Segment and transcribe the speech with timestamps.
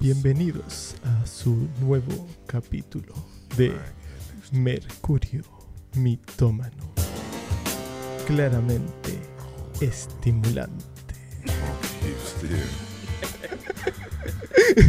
[0.00, 3.12] Bienvenidos a su nuevo capítulo
[3.56, 3.72] de
[4.52, 5.42] Mercurio
[5.94, 6.94] Mitómano.
[8.24, 9.18] Claramente
[9.80, 10.84] estimulante.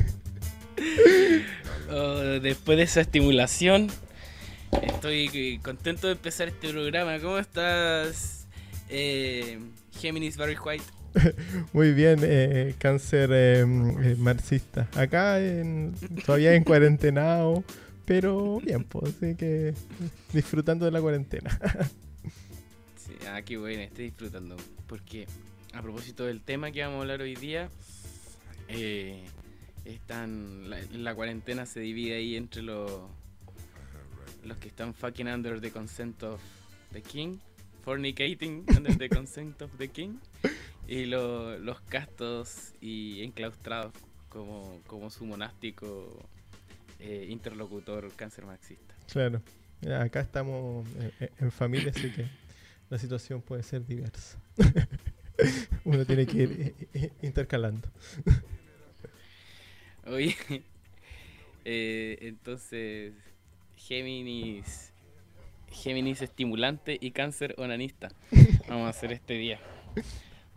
[1.91, 3.87] Oh, después de esa estimulación,
[4.83, 7.17] estoy contento de empezar este programa.
[7.19, 8.45] ¿Cómo estás,
[8.89, 9.57] eh,
[9.99, 10.83] Géminis Barry White?
[11.73, 14.87] Muy bien, eh, cáncer eh, eh, marxista.
[14.95, 15.93] Acá en,
[16.25, 17.63] todavía en cuarentenado,
[18.05, 19.73] pero bien, pues, así que
[20.33, 21.59] disfrutando de la cuarentena.
[22.95, 24.55] Sí, ah, qué bueno, estoy disfrutando.
[24.85, 25.25] Porque
[25.73, 27.69] a propósito del tema que vamos a hablar hoy día,
[28.67, 29.23] eh,
[29.85, 32.91] están, la, la cuarentena se divide ahí entre los,
[34.43, 36.39] los que están fucking under the consent of
[36.91, 37.39] the king,
[37.83, 40.19] fornicating under the consent of the king,
[40.89, 43.93] y lo- los castos y enclaustrados
[44.29, 46.27] como, como su monástico
[46.99, 48.95] eh, interlocutor cáncer marxista.
[49.11, 49.41] Claro,
[50.01, 52.25] acá estamos eh, eh, en familia, así que
[52.89, 54.39] la situación puede ser diversa.
[55.85, 56.75] Uno tiene que ir
[57.21, 57.87] intercalando.
[60.07, 60.35] Oye,
[61.65, 63.13] eh, entonces,
[63.75, 64.91] Géminis,
[65.71, 68.09] Géminis estimulante y cáncer onanista.
[68.67, 69.59] Vamos a hacer este día.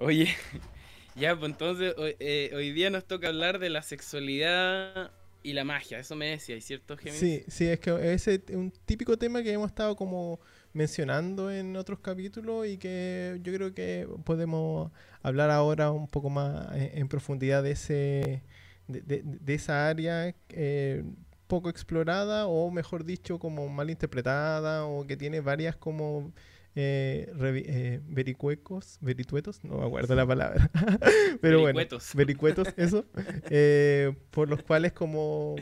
[0.02, 0.28] Oye,
[1.16, 5.64] ya, pues entonces, hoy, eh, hoy día nos toca hablar de la sexualidad y la
[5.64, 5.98] magia.
[5.98, 7.20] Eso me decía, ¿cierto, Géminis?
[7.20, 10.40] Sí, sí, es que es un típico tema que hemos estado como
[10.72, 14.90] mencionando en otros capítulos y que yo creo que podemos
[15.22, 18.42] hablar ahora un poco más en, en profundidad de ese
[18.88, 21.04] de esa área eh,
[21.46, 26.32] poco explorada o mejor dicho como mal interpretada o que tiene varias como
[26.74, 30.70] eh, revi- eh, vericuecos, verituetos, no me acuerdo la palabra,
[31.40, 32.68] pero bueno, Vericuetos.
[32.76, 33.04] eso,
[33.50, 35.56] eh, por los cuales como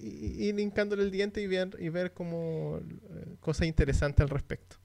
[0.00, 4.76] ir hincándole el diente y ver, y ver como eh, cosas interesantes al respecto.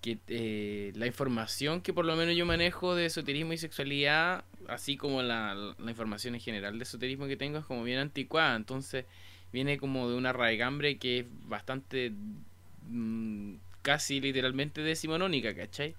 [0.00, 4.96] que eh, la información que por lo menos yo manejo de esoterismo y sexualidad, así
[4.96, 8.54] como la, la información en general de esoterismo que tengo, es como bien anticuada.
[8.56, 9.06] Entonces
[9.52, 12.12] viene como de una raigambre que es bastante,
[12.88, 13.54] mm,
[13.88, 15.94] casi literalmente decimonónica, ¿cachai?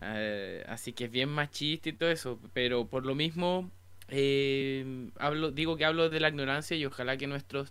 [0.00, 3.70] Eh, así que es bien machista y todo eso, pero por lo mismo
[4.08, 7.70] eh, hablo, digo que hablo de la ignorancia y ojalá que nuestros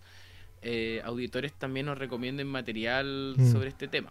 [0.62, 3.52] eh, auditores también nos recomienden material Mm.
[3.52, 4.10] sobre este tema.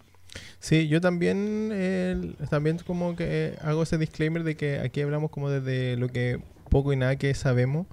[0.59, 5.50] Sí, yo también, eh, también como que hago ese disclaimer de que aquí hablamos como
[5.50, 7.88] desde lo que poco y nada que sabemos.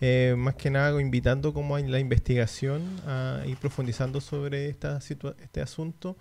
[0.00, 5.60] Eh, más que nada invitando como a la investigación, a ir profundizando sobre esta este
[5.60, 6.16] asunto,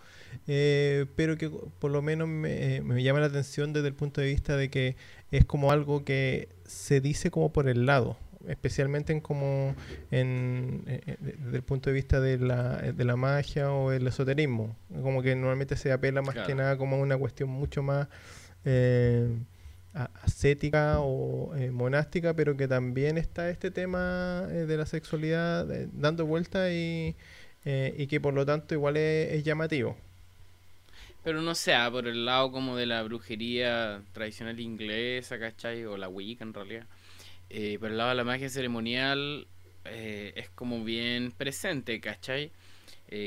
[0.48, 4.28] eh, pero que por lo menos me, me llama la atención desde el punto de
[4.28, 4.96] vista de que
[5.32, 8.18] es como algo que se dice como por el lado,
[8.48, 9.76] especialmente en como
[10.12, 14.08] en, eh, eh, desde el punto de vista de la, de la magia o el
[14.08, 18.08] esoterismo, como que normalmente se apela más que nada como a una cuestión mucho más
[18.66, 19.28] eh,
[20.22, 25.88] ascética o eh, monástica, pero que también está este tema eh, de la sexualidad eh,
[25.94, 27.16] dando vuelta y,
[27.66, 29.98] y que por lo tanto igual es, es llamativo.
[31.24, 35.84] Pero no sea por el lado como de la brujería tradicional inglesa, ¿cachai?
[35.86, 36.86] O la Wicca en realidad.
[37.80, 39.46] Por el lado de la magia ceremonial
[39.84, 42.52] es como bien presente, ¿cachai?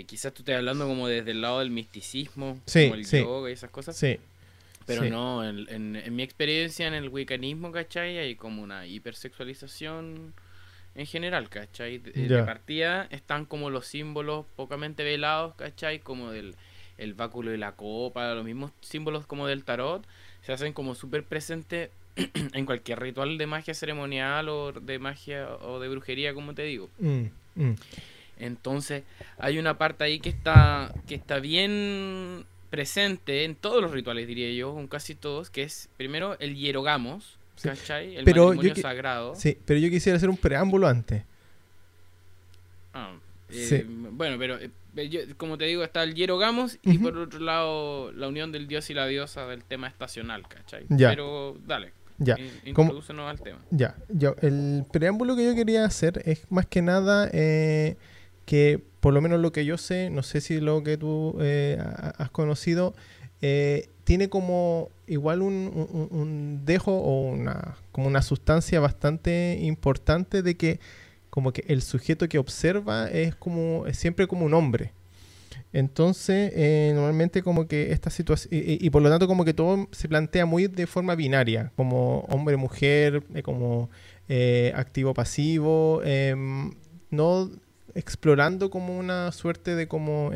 [0.07, 3.19] Quizás tú estés hablando como desde el lado del misticismo, Sí, como el sí.
[3.19, 3.95] yoga y esas cosas.
[3.97, 4.19] Sí,
[4.91, 5.11] Pero sí.
[5.11, 8.19] no, en, en- en mi experiencia en el wiccanismo, ¿cachai?
[8.19, 10.34] Hay como una hipersexualización
[10.95, 11.99] en general, ¿cachai?
[11.99, 16.01] De, partida están como los símbolos pocamente velados, ¿cachai?
[16.01, 16.55] Como del
[16.99, 20.06] el báculo y la copa, los mismos símbolos como del tarot,
[20.43, 21.89] se hacen como súper presentes
[22.53, 26.91] en cualquier ritual de magia ceremonial o de magia o de brujería, como te digo.
[26.99, 27.25] Mm,
[27.55, 27.75] mm.
[28.39, 29.05] Entonces,
[29.39, 34.51] hay una parte ahí que está, que está bien presente en todos los rituales, diría
[34.53, 38.17] yo, en casi todos, que es primero el hierogamos, Sí, ¿cachai?
[38.17, 39.34] El pero matrimonio sagrado.
[39.34, 41.25] Sí, pero yo quisiera hacer un preámbulo antes.
[42.95, 43.13] Ah,
[43.51, 43.75] Sí.
[43.77, 44.71] eh, Bueno, pero eh,
[45.09, 48.89] yo- como te digo, está el hierogamos y por otro lado la unión del dios
[48.91, 50.84] y la diosa del tema estacional, ¿cachai?
[50.89, 51.11] Ya.
[51.11, 53.59] Pero dale, Ya, in- ¿cómo- introdúcenos al tema.
[53.71, 54.34] ya, ya.
[54.43, 57.97] El preámbulo que yo quería hacer es más que nada eh,
[58.51, 61.79] que, por lo menos lo que yo sé, no sé si lo que tú eh,
[61.81, 62.95] ha- has conocido,
[63.43, 65.55] eh, tiene como igual un,
[65.93, 70.81] un- un dejo o una, como una sustancia bastante importante de que
[71.31, 74.93] como que el sujeto que observa es como es siempre como un hombre.
[75.73, 80.09] Entonces, eh, normalmente como que esta situación, y, por lo tanto como que todo se
[80.09, 83.91] plantea muy de forma binaria, como hombre-mujer, eh, como
[84.29, 86.73] eh, activo-pasivo, em,
[87.11, 87.49] no
[87.95, 90.31] explorando como una suerte de como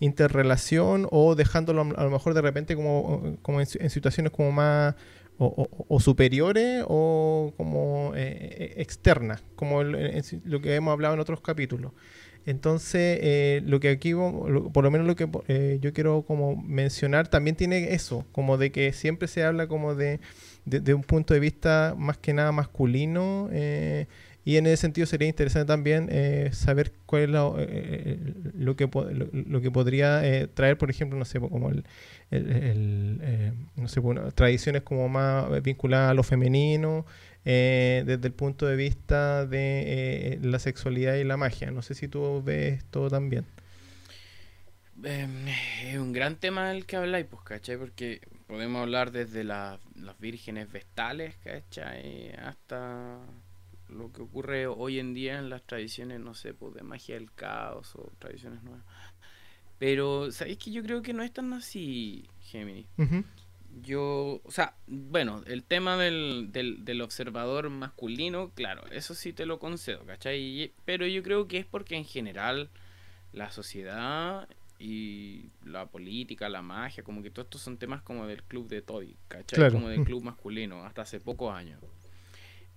[0.00, 4.94] interrelación o dejándolo a lo mejor de repente como, como en, situaciones como más
[5.38, 11.92] o, superiores o como externas, como lo que hemos hablado en otros capítulos.
[12.46, 17.28] Entonces, eh, lo que aquí, por lo menos lo que eh, yo quiero como mencionar,
[17.28, 20.20] también tiene eso, como de que siempre se habla como de,
[20.66, 24.06] de, un punto de vista más que nada masculino, eh,
[24.44, 26.10] y en ese sentido sería interesante también
[26.52, 27.56] saber cuál es lo,
[28.54, 28.88] lo que,
[29.32, 30.22] lo, que podría
[30.54, 31.84] traer, por ejemplo, no sé, como el,
[34.34, 37.06] tradiciones como más vinculadas a lo femenino,
[37.46, 41.70] eh, desde el punto de vista de eh, la sexualidad y la magia.
[41.70, 43.44] No sé si tú ves todo también.
[45.02, 45.48] Em,
[45.84, 47.76] es un gran tema el que habláis, pues, ¿cachai?
[47.76, 49.78] Porque podemos hablar desde las
[50.18, 52.32] vírgenes vestales, ¿cachai?
[52.32, 53.18] Hasta
[53.94, 57.32] lo que ocurre hoy en día en las tradiciones, no sé, pues de magia del
[57.32, 58.84] caos o tradiciones nuevas.
[59.78, 62.86] Pero, ¿sabéis que yo creo que no es tan así, Gemini?
[63.82, 69.58] Yo, o sea, bueno, el tema del, del, observador masculino, claro, eso sí te lo
[69.58, 70.72] concedo, ¿cachai?
[70.84, 72.70] Pero yo creo que es porque en general
[73.32, 74.48] la sociedad
[74.78, 78.80] y la política, la magia, como que todos estos son temas como del club de
[78.80, 79.72] Toby, ¿cachai?
[79.72, 81.80] Como del club masculino, hasta hace pocos años.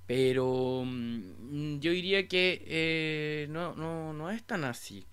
[0.08, 5.06] Pero mm, yo diría que eh, no, no, no es tan así.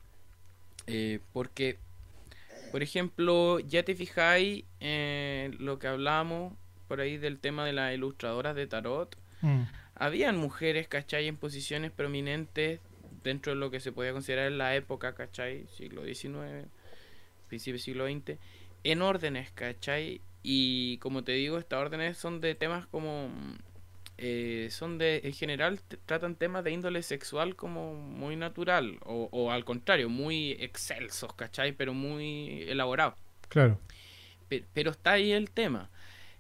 [0.87, 1.79] Eh, porque
[2.75, 6.55] por ejemplo, ya te fijáis en lo que hablamos
[6.89, 9.17] por ahí del tema de las ilustradoras de tarot.
[9.43, 9.63] Mm.
[9.95, 11.29] Habían mujeres, ¿cachai?
[11.29, 12.81] En posiciones prominentes
[13.23, 15.69] dentro de lo que se podía considerar la época, ¿cachai?
[15.69, 16.67] Siglo XIX,
[17.47, 18.41] principio del siglo XX,
[18.83, 20.21] en órdenes, ¿cachai?
[20.43, 23.31] Y como te digo, estas órdenes son de temas como
[24.17, 29.65] eh, son de, en general, tratan temas de índole sexual como muy natural, o, al
[29.65, 31.73] contrario, muy excelsos, ¿cachai?
[31.73, 33.15] Pero muy elaborados.
[33.49, 33.79] Claro.
[34.73, 35.91] Pero, está ahí el tema.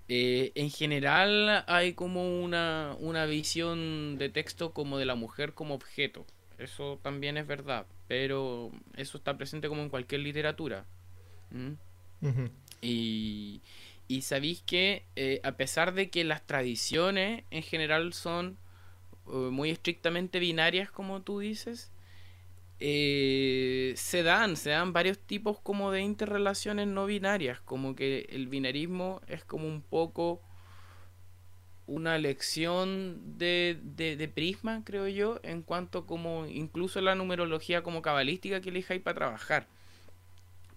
[0.08, 5.74] Eh, en general hay como una, una visión de texto como de la mujer como
[5.74, 6.26] objeto.
[6.58, 10.84] Eso también es verdad, pero eso está presente como en cualquier literatura.
[12.80, 13.60] Y,
[14.08, 18.58] y sabéis que eh, a pesar de que las tradiciones en general son
[19.26, 21.90] eh, muy estrictamente binarias, como tú dices,
[22.80, 28.48] eh, se dan, se dan varios tipos como de interrelaciones no binarias, como que el
[28.48, 30.42] binarismo es como un poco
[31.86, 38.02] una lección de, de, de prisma, creo yo, en cuanto como incluso la numerología como
[38.02, 39.66] cabalística que elijáis para trabajar.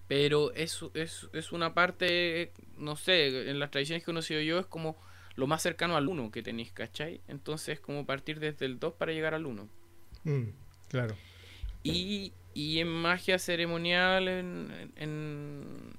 [0.07, 4.59] Pero es, es, es una parte, no sé, en las tradiciones que he conocido yo
[4.59, 4.97] es como
[5.35, 7.21] lo más cercano al 1 que tenéis, ¿cachai?
[7.27, 9.67] Entonces como partir desde el 2 para llegar al 1.
[10.23, 10.43] Mm,
[10.87, 11.15] claro.
[11.83, 15.93] Y, y en magia ceremonial, en, en,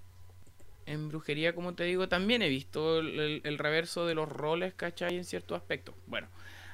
[0.87, 5.17] en, brujería, como te digo, también he visto el, el, reverso de los roles, ¿cachai?
[5.17, 5.95] En ciertos aspectos.
[6.07, 6.27] Bueno,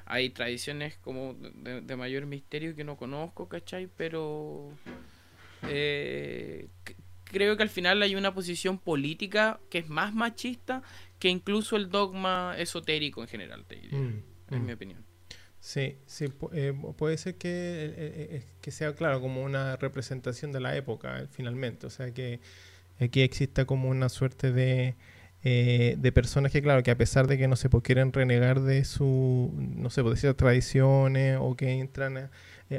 [0.07, 3.89] hay tradiciones como de, de mayor misterio que no conozco, ¿cachai?
[3.97, 4.71] Pero...
[5.69, 6.69] Eh,
[7.25, 10.83] creo que al final hay una posición política que es más machista
[11.19, 13.99] que incluso el dogma esotérico en general, te diría.
[13.99, 14.67] Mm, en mm.
[14.67, 15.05] mi opinión.
[15.65, 20.61] Sí, sí, eh, puede ser que, eh, eh, que sea, claro, como una representación de
[20.61, 21.87] la época, finalmente.
[21.87, 22.41] O sea, que
[23.01, 24.95] aquí exista como una suerte de,
[25.43, 28.85] de personas que, claro, que a pesar de que no se pues, quieren renegar de
[28.85, 32.31] su, no sé, pues, de ciertas tradiciones o que entran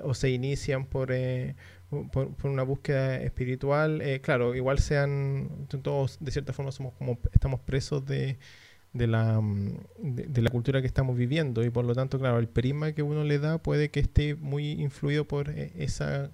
[0.03, 1.11] o se inician por
[1.89, 7.59] por, una búsqueda espiritual, eh, claro, igual sean, todos de cierta forma somos como, estamos
[7.61, 8.37] presos de,
[8.93, 11.63] de la, mm, de, la cultura que estamos viviendo.
[11.63, 14.71] Y por lo tanto, claro, el prisma que uno le da puede que esté muy
[14.71, 16.31] influido por eh, esa,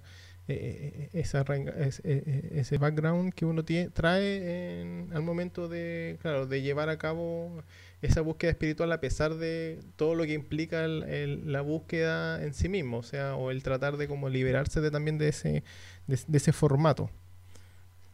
[0.48, 6.88] eh, esa ese background que uno tiene, trae en, al momento de, claro, de llevar
[6.88, 7.62] a cabo
[8.02, 12.98] esa búsqueda espiritual a pesar de todo lo que implica la búsqueda en sí mismo,
[12.98, 15.62] o sea, o el tratar de como liberarse de también de ese,
[16.08, 17.10] de, ese formato.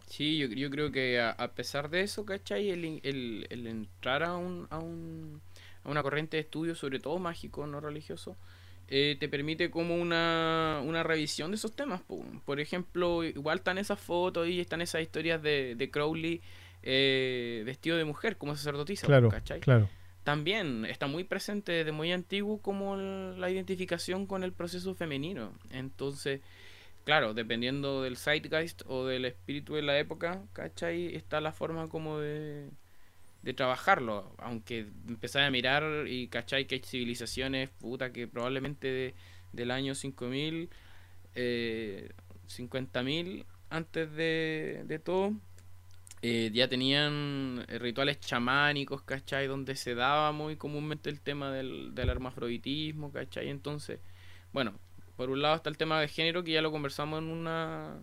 [0.06, 2.68] Sí, yo, yo creo que a, pesar de eso, ¿cachai?
[2.70, 5.40] El, entrar a, un, a, un,
[5.84, 8.36] a una corriente de estudio, sobre todo mágico, no religioso,
[8.88, 12.02] eh, te permite como una, una revisión de esos temas.
[12.44, 16.42] Por ejemplo, igual están esas fotos y están esas historias de, de Crowley
[16.82, 19.30] eh, vestido de mujer como sacerdotisa, claro,
[19.60, 19.88] Claro.
[20.24, 25.52] También está muy presente desde muy antiguo como la identificación con el proceso femenino.
[25.70, 26.42] Entonces,
[27.04, 31.16] claro, dependiendo del zeitgeist o del espíritu de la época, ¿cachai?
[31.16, 32.68] Está la forma como de,
[33.42, 34.34] de trabajarlo.
[34.38, 39.14] Aunque empezáis a mirar y cachai que hay civilizaciones, puta, que probablemente
[39.52, 40.68] del año 5000,
[41.34, 42.10] eh,
[42.48, 45.32] 50.000 antes de, de todo,
[46.22, 49.46] eh, ya tenían rituales chamánicos, ¿cachai?
[49.46, 53.48] Donde se daba muy comúnmente el tema del, del hermafroditismo, ¿cachai?
[53.48, 54.00] Entonces,
[54.52, 54.74] bueno,
[55.16, 57.96] por un lado está el tema de género, que ya lo conversamos en una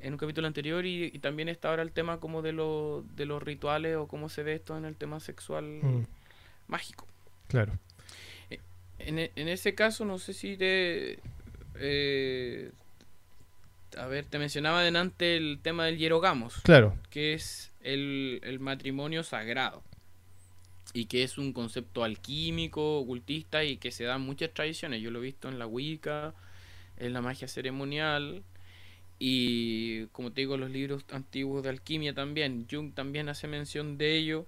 [0.00, 3.42] en un capítulo anterior, y, también está ahora el tema como de, lo, de los
[3.42, 6.06] rituales o cómo se ve esto en el tema sexual mm.
[6.68, 7.06] mágico.
[7.48, 7.72] Claro.
[8.50, 8.60] Eh,
[8.98, 11.20] en, en, ese caso, no sé si te...
[11.76, 12.70] Eh,
[13.96, 16.60] a ver, te mencionaba delante el tema del hierogamos.
[16.62, 16.96] Claro.
[17.10, 19.82] Que es el, matrimonio sagrado.
[20.92, 25.02] Y que es un concepto alquímico, ocultista y que se da en muchas tradiciones.
[25.02, 26.34] Yo lo he visto en la Wicca,
[26.98, 28.42] en la magia ceremonial.
[29.18, 32.66] Y como te digo, los libros antiguos de alquimia también.
[32.70, 34.46] Jung también hace mención de ello.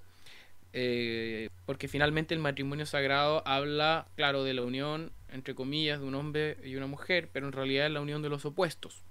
[0.72, 6.14] Eh, porque finalmente el matrimonio sagrado habla, claro, de la unión, entre comillas, de un
[6.14, 9.02] hombre y una mujer, pero en realidad es la unión de los opuestos.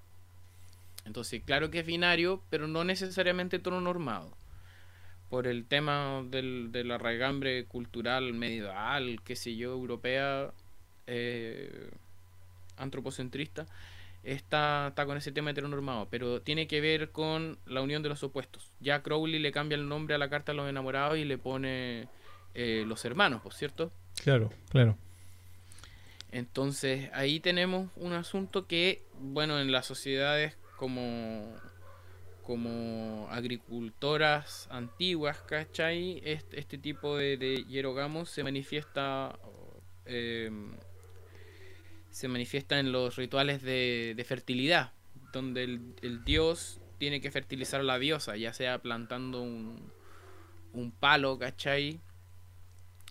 [1.06, 4.36] Entonces, claro que es binario, pero no necesariamente normado
[5.30, 10.52] Por el tema del, de la regambre cultural medieval, qué sé yo, europea,
[11.08, 11.92] eh,
[12.78, 13.68] antropocentrista,
[14.24, 18.24] está, está con ese tema heteronormado, pero tiene que ver con la unión de los
[18.24, 18.72] opuestos.
[18.80, 22.08] Ya Crowley le cambia el nombre a la carta de los enamorados y le pone
[22.56, 23.92] eh, los hermanos, ¿por cierto?
[24.24, 24.98] Claro, claro.
[26.32, 31.53] Entonces ahí tenemos un asunto que, bueno, en las sociedades como,
[32.44, 36.22] como agricultoras antiguas, ¿cachai?
[36.24, 39.38] Este, tipo de, de hierogamos se manifiesta
[40.05, 40.75] em,
[42.15, 44.94] se manifiesta en los rituales de, fertilidad,
[45.34, 49.91] donde el, dios tiene que fertilizar a la diosa, ya sea plantando un,
[50.72, 52.00] un palo, ¿cachai?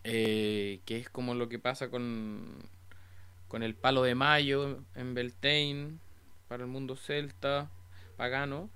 [0.04, 2.66] Eh, que es como lo que pasa con,
[3.47, 5.99] con el palo de mayo en Beltane,
[6.55, 7.69] para el mundo celta,
[8.17, 8.71] pagano.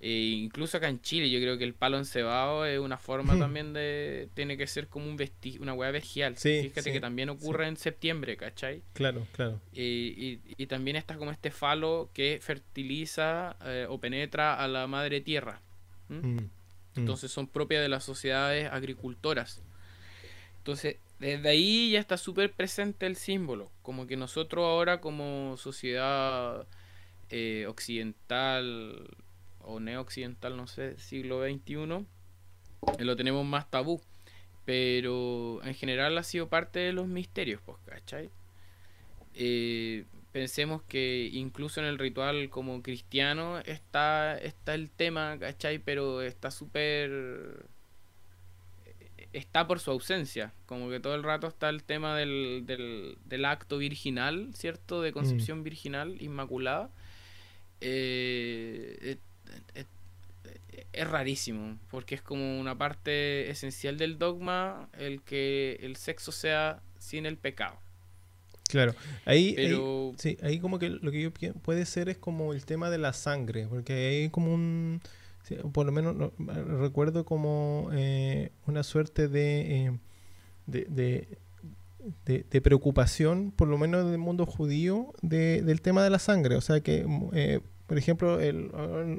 [0.00, 3.74] E incluso acá en Chile yo creo que el palo encebado es una forma también
[3.74, 4.30] de...
[4.32, 6.36] Tiene que ser como un vesti una hueá vejial.
[6.38, 8.82] Fíjate que también ocurre en septiembre, ¿cachai?
[8.94, 9.60] Claro, claro.
[9.74, 15.20] Y, y, también está como este falo que fertiliza eh, o penetra a la madre
[15.20, 15.60] tierra.
[16.08, 16.50] Mm, mm.
[16.96, 19.60] Entonces son propias de las sociedades agricultoras.
[20.56, 23.70] Entonces, desde ahí ya está súper presente el símbolo.
[23.82, 26.66] Como que nosotros ahora como sociedad
[27.30, 29.06] eh, occidental
[29.60, 32.06] o neoccidental, no sé, siglo XXI,
[32.98, 34.00] lo tenemos más tabú.
[34.64, 38.30] Pero en general ha sido parte de los misterios, pues, ¿cachai?
[39.34, 45.78] Eh, pensemos que incluso en el ritual como cristiano está, está el tema, ¿cachai?
[45.78, 47.66] Pero está súper...
[49.34, 53.44] Está por su ausencia, como que todo el rato está el tema del, del, del
[53.44, 55.02] acto virginal, ¿cierto?
[55.02, 55.62] De concepción mm.
[55.64, 56.90] virginal, inmaculada
[57.80, 59.18] eh,
[60.92, 66.82] es rarísimo, porque es como una parte esencial del dogma el que el sexo sea
[66.98, 67.78] sin el pecado.
[68.68, 68.94] Claro,
[69.24, 69.56] ahí,
[70.18, 73.14] sí, ahí como que lo que yo puede ser es como el tema de la
[73.14, 75.00] sangre, porque hay como un,
[75.72, 79.98] por lo menos recuerdo como eh, una suerte de, eh,
[80.66, 81.38] de, de,
[82.62, 86.56] preocupación, por lo menos del mundo judío, del tema de la sangre.
[86.56, 88.70] O sea que, eh, por ejemplo, el,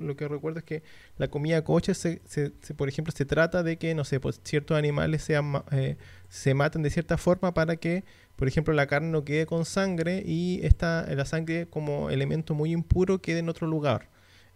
[0.01, 0.83] lo que recuerdo es que
[1.17, 4.77] la comida coche, se, se, por ejemplo, se trata de que, no sé, pues ciertos
[4.77, 5.97] animales sean, eh,
[6.29, 8.03] se maten de cierta forma para que,
[8.35, 12.71] por ejemplo, la carne no quede con sangre y esta, la sangre como elemento muy
[12.71, 14.09] impuro quede en otro lugar.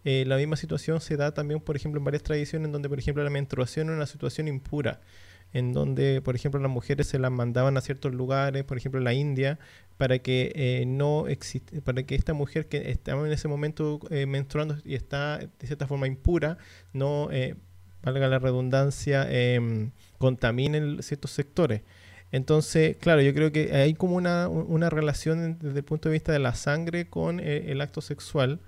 [0.04, 3.24] Eh, la misma situación se da también, por ejemplo, en varias tradiciones donde, por ejemplo,
[3.24, 5.00] la menstruación es una situación impura
[5.54, 9.14] en donde, por ejemplo, las mujeres se las mandaban a ciertos lugares, por ejemplo, la
[9.14, 9.58] India,
[9.96, 11.26] para que eh, no
[11.84, 15.86] para que esta mujer que estaba en ese momento eh, menstruando y está de cierta
[15.86, 16.58] forma impura,
[16.92, 17.54] no, eh,
[18.02, 21.82] valga la redundancia, em, contamine ciertos sectores.
[22.32, 26.32] Entonces, claro, yo creo que hay como una, una relación desde el punto de vista
[26.32, 28.60] de la sangre con el acto sexual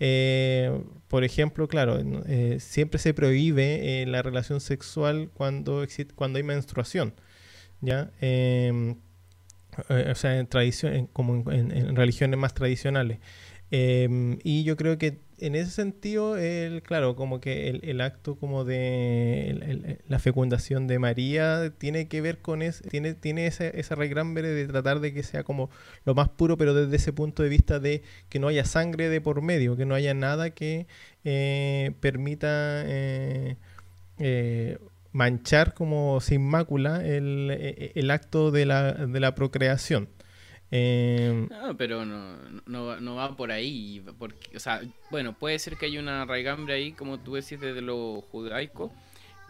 [0.00, 6.42] eh, por ejemplo, claro, eh, siempre se prohíbe eh, la relación sexual cuando, cuando hay
[6.42, 7.14] menstruación,
[7.82, 8.10] ¿ya?
[8.20, 8.96] Em,
[9.88, 13.18] o sea, en tradición, como en, religiones más tradicionales.
[13.70, 18.64] Em, y yo creo que en ese sentido, el, claro, como que el, acto como
[18.64, 24.66] de la fecundación de María tiene que ver con ese, tiene, tiene esa, esa de
[24.66, 25.70] tratar de que sea como
[26.04, 29.20] lo más puro, pero desde ese punto de vista de que no haya sangre de
[29.20, 30.86] por medio, que no haya nada que
[31.24, 33.56] eh, permita eh,
[34.18, 34.78] eh,
[35.12, 40.08] manchar como sin mácula el, el acto de la, de la procreación.
[40.72, 42.36] Eh, no, pero no,
[42.66, 44.04] no, va por ahí.
[44.18, 47.80] Porque, o sea, bueno, puede ser que haya una raigambre ahí, como tú decís, desde
[47.80, 48.92] lo judaico,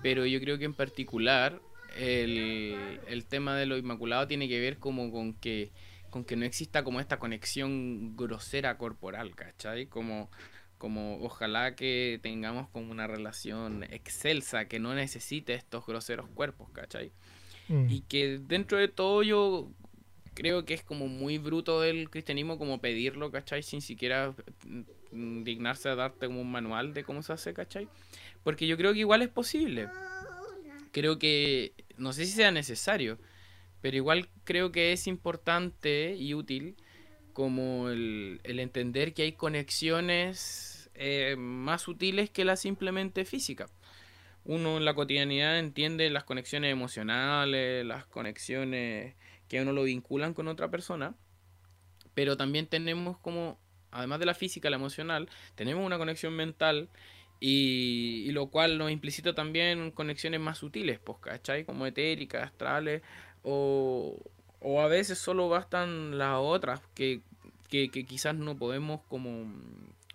[0.02, 1.60] pero yo creo que en particular
[1.96, 5.72] el, el tema de lo inmaculado tiene que ver como con que,
[6.08, 9.86] con que no exista como esta conexión grosera corporal, ¿cachai?
[9.86, 10.30] Como,
[10.78, 17.12] como ojalá que tengamos como una relación excelsa, que no necesite estos groseros cuerpos, ¿cachai?
[17.68, 17.90] Mm.
[17.90, 19.70] Y que dentro de todo yo
[20.34, 23.62] creo que es como muy bruto del cristianismo como pedirlo, ¿cachai?
[23.62, 24.34] Sin siquiera
[25.12, 27.88] mm, dignarse a darte como un manual de cómo se hace, ¿cachai?
[28.42, 29.88] Porque yo creo que igual es posible.
[30.92, 33.18] Creo que, no sé si sea necesario,
[33.80, 36.76] pero igual creo que es importante y útil
[37.32, 43.72] como el, entender que hay conexiones eh, más sutiles que las simplemente físicas.
[44.44, 49.14] Uno en la cotidianidad entiende las conexiones emocionales, las conexiones
[49.50, 51.16] que uno lo vinculan con otra persona,
[52.14, 53.58] pero también tenemos como,
[53.90, 56.88] además de la física, la emocional, tenemos una conexión mental
[57.40, 61.64] y, lo cual nos implicita también conexiones más sutiles, pues, ¿cachai?
[61.64, 63.02] Como etéricas, astrales,
[63.42, 64.16] o,
[64.80, 67.20] a veces solo bastan las otras, que,
[67.68, 69.52] que, quizás no podemos como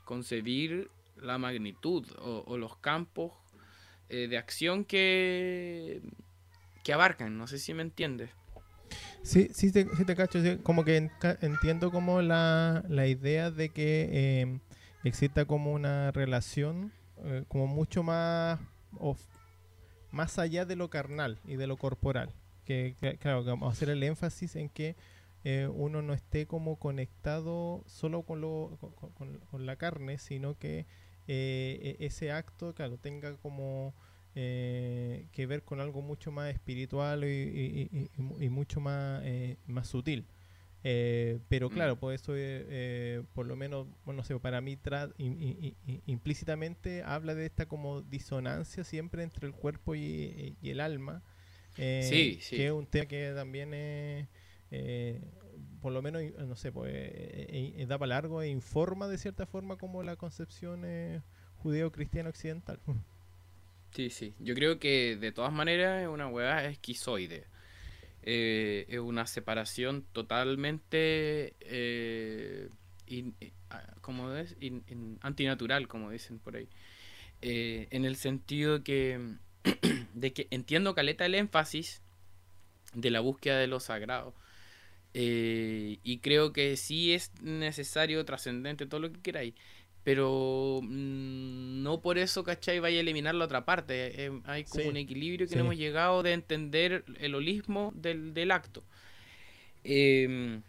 [0.06, 3.34] concebir la magnitud o, los campos
[4.08, 6.02] eh, de acción que,
[6.86, 8.30] que abarcan, no sé si me entiendes.
[9.22, 11.10] Sí, sí te, sí cacho, como que
[11.42, 14.60] entiendo como la, la idea de que em,
[15.04, 16.92] exista como una relación
[17.24, 18.60] eh, como mucho más
[20.12, 22.34] más allá de lo carnal y de lo corporal.
[22.64, 24.96] Que, claro, vamos a hacer el énfasis en que
[25.44, 28.78] eh, uno no esté como conectado solo con, lo,
[29.52, 30.88] con, la carne, sino que
[31.28, 33.94] eh, e, ese acto, claro, tenga como
[34.38, 37.90] eh, que ver con algo mucho más espiritual y,
[38.50, 40.26] mucho más, eh, más sutil.
[40.84, 42.00] Eh, pero claro, mm.
[42.00, 42.34] pues eso,
[43.34, 44.78] por lo menos, bueno, no sé, para mí
[46.06, 51.24] implícitamente habla de esta como disonancia siempre entre el cuerpo y, el alma.
[51.78, 52.58] sí, sí.
[52.58, 54.28] Que es un tema que también es,
[55.80, 60.04] por lo menos, no sé, pues da para largo e informa de cierta forma como
[60.04, 60.84] la concepción
[61.56, 62.82] judeo-cristiana occidental.
[63.96, 64.34] Sí, sí.
[64.40, 67.46] Yo creo que de todas maneras es una hueá esquizoide.
[68.24, 72.70] Eh, es una separación totalmente eh,
[73.70, 74.58] ah, como es?
[75.22, 76.68] antinatural, como dicen por ahí.
[77.42, 79.38] Eh, en el sentido que
[80.14, 82.02] de que entiendo caleta el énfasis
[82.94, 84.36] de la búsqueda de lo sagrado.
[85.14, 89.54] y creo que sí es necesario, trascendente, todo lo que queráis
[90.06, 92.80] pero mm, no por eso, ¿cachai?
[92.80, 94.26] Vaya a eliminar la otra parte.
[94.26, 98.84] Eh, hay como un equilibrio que no hemos llegado de entender el holismo del, acto.
[99.84, 100.62] Em,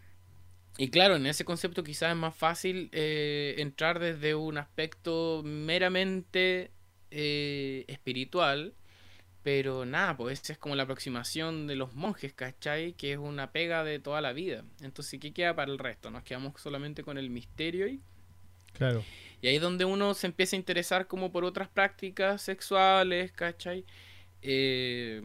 [0.78, 6.70] y claro, en ese concepto quizás es más fácil eh, entrar desde un aspecto meramente
[7.10, 8.72] eh, espiritual,
[9.42, 12.94] pero nada, pues esa es como la aproximación de los monjes, ¿cachai?
[12.94, 14.64] Que es una pega de toda la vida.
[14.80, 16.10] Entonces, ¿qué queda para el resto?
[16.10, 18.00] Nos quedamos solamente con el misterio y...
[18.76, 19.04] Claro.
[19.42, 23.84] Y ahí es donde uno se empieza a interesar como por otras prácticas sexuales, ¿cachai?
[24.42, 25.22] Eh,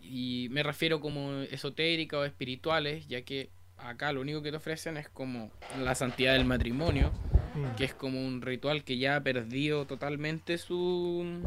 [0.00, 4.96] y me refiero como esotéricas o espirituales, ya que acá lo único que te ofrecen
[4.96, 7.12] es como la santidad del matrimonio,
[7.54, 7.76] mm.
[7.76, 11.42] que es como un ritual que ya ha perdido totalmente su...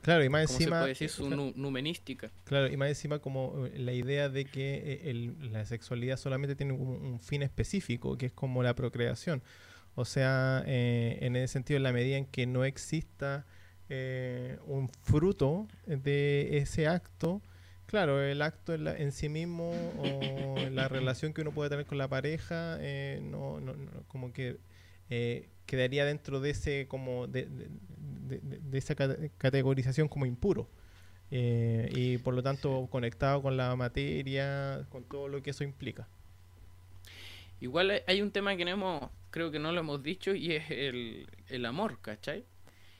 [0.00, 0.76] Claro, y más encima...
[0.76, 2.30] Se puede decir su numenística.
[2.44, 6.72] Claro, y más encima como eh, la idea de que eh, la sexualidad solamente tiene
[6.72, 9.42] un fin específico, que es como la procreación.
[9.96, 13.46] O sea, eh, en ese sentido, en la medida en que no exista
[13.88, 17.40] eh, un fruto de ese acto,
[17.86, 22.08] claro, el acto en, sí mismo o la relación que uno puede tener con la
[22.08, 23.74] pareja, eh, no, no,
[24.06, 24.58] como que
[25.64, 30.68] quedaría dentro de ese como de, de esa categorización como impuro.
[31.30, 36.06] y por lo tanto conectado con la materia, con todo lo que eso implica.
[37.60, 40.70] Igual hay un tema que no hemos, creo que no lo hemos dicho y es
[40.70, 42.44] el, amor, ¿cachai?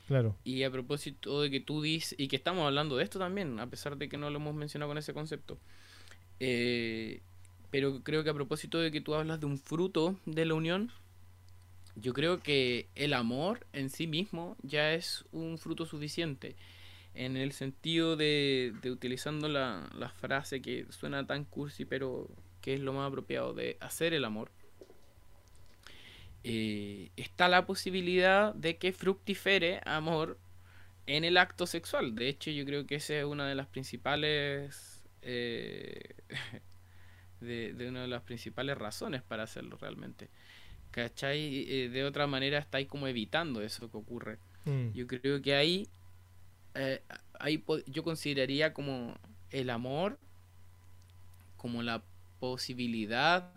[0.07, 0.37] Claro.
[0.45, 3.67] Y a propósito de que tú dices, y que estamos hablando de esto también, a
[3.67, 5.59] pesar de que no lo hemos mencionado con ese concepto,
[6.41, 7.21] eh,
[7.71, 10.91] pero creo que a propósito de que tú hablas de un fruto de la unión,
[11.97, 16.57] yo creo que el amor en sí mismo ya es un fruto suficiente.
[17.15, 22.29] En el sentido de, de utilizando la, la frase que suena tan cursi, pero
[22.67, 24.51] que es lo más apropiado de hacer el amor.
[26.43, 30.37] Eh, está la posibilidad de que fructifere amor
[31.07, 32.17] en el acto sexual.
[32.17, 36.17] De hecho, yo creo que esa es una de las principales eh,
[37.41, 40.29] de, de, una de las principales razones para hacerlo realmente.
[40.91, 41.71] ¿Cachai?
[41.71, 44.39] Eh, de otra manera estáis como evitando eso que ocurre.
[44.65, 44.91] Mm.
[44.91, 45.87] Yo creo que ahí,
[46.75, 47.01] eh,
[47.39, 49.15] ahí yo consideraría como
[49.53, 50.19] el amor
[51.57, 52.03] como la
[52.39, 53.53] posibilidad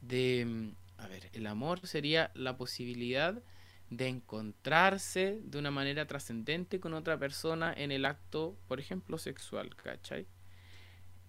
[0.00, 0.72] de...
[0.98, 3.42] A ver, el amor sería la posibilidad
[3.90, 9.74] de encontrarse de una manera trascendente con otra persona en el acto, por ejemplo, sexual,
[9.74, 10.26] ¿cachai?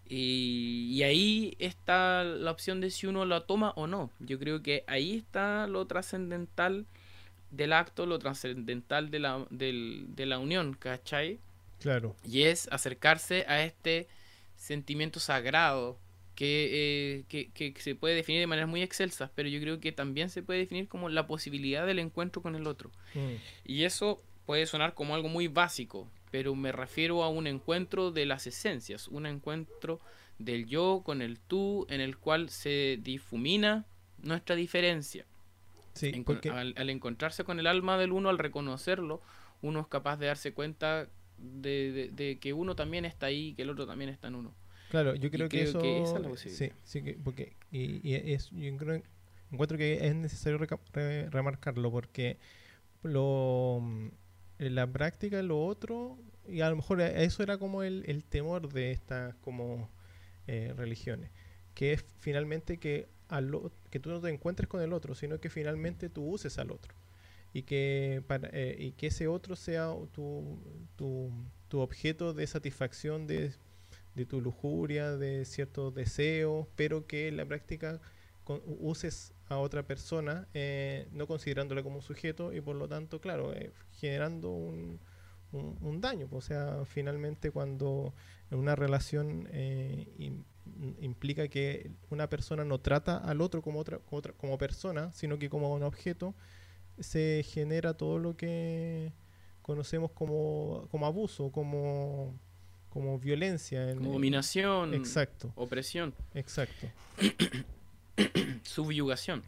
[0.06, 4.12] Y, ahí está la opción de si uno lo toma o no.
[4.20, 6.86] Yo creo que ahí está lo trascendental
[7.50, 11.40] del acto, lo trascendental de la, de la unión, ¿cachai?
[11.80, 12.16] Claro.
[12.26, 14.10] Y es acercarse a este
[14.58, 15.98] sentimiento sagrado
[16.42, 20.32] que, eh, que, se puede definir de maneras muy excelsas, pero yo creo que también
[20.32, 22.90] se puede definir como la posibilidad del encuentro con el otro.
[23.14, 23.36] Mm.
[23.64, 28.26] Y eso puede sonar como algo muy básico, pero me refiero a un encuentro de
[28.26, 30.00] las esencias, un encuentro
[30.40, 33.86] del yo con el tú, en el cual se difumina
[34.18, 35.28] nuestra diferencia.
[36.52, 39.22] al, encontrarse con el alma del uno, al reconocerlo,
[39.62, 43.86] uno es capaz de darse cuenta de, que uno también está ahí, que el otro
[43.86, 44.56] también está en uno.
[44.92, 45.80] Claro, yo creo, que eso...
[46.36, 50.60] sí, sí, porque y, es, yo encuentro que es necesario
[51.30, 52.38] remarcarlo porque
[53.02, 53.82] lo
[54.60, 58.92] en la práctica lo otro, y a lo mejor eso era como el, temor de
[58.92, 59.90] estas como
[60.46, 61.32] eh, religiones,
[61.74, 65.50] que es finalmente que, al, que tú no te encuentres con el otro, sino que
[65.50, 66.94] finalmente tú uses al otro.
[67.54, 70.60] Y que, para, eh, y que ese otro sea tu,
[70.98, 71.32] tu,
[71.70, 73.54] tu objeto de satisfacción de,
[74.16, 78.02] de, tu lujuria, de ciertos deseos, pero que en la práctica
[78.80, 83.54] uses a otra persona, eh, no considerándola como un sujeto y por lo tanto, claro,
[83.54, 85.00] eh, generando un,
[85.52, 86.28] un, daño.
[86.32, 88.14] O sea, finalmente cuando
[88.50, 90.42] una relación eh,
[91.00, 95.50] implica que una persona no trata al otro como, otra, otra, como persona, sino que
[95.50, 96.36] como un objeto,
[97.00, 99.14] se genera todo lo que
[99.62, 102.40] conocemos como, como abuso, como
[102.92, 103.90] como violencia.
[103.90, 104.94] En, dominación.
[104.94, 105.52] Exacto.
[105.56, 106.14] Opresión.
[106.36, 106.88] Exacto.
[108.64, 109.44] Subyugación.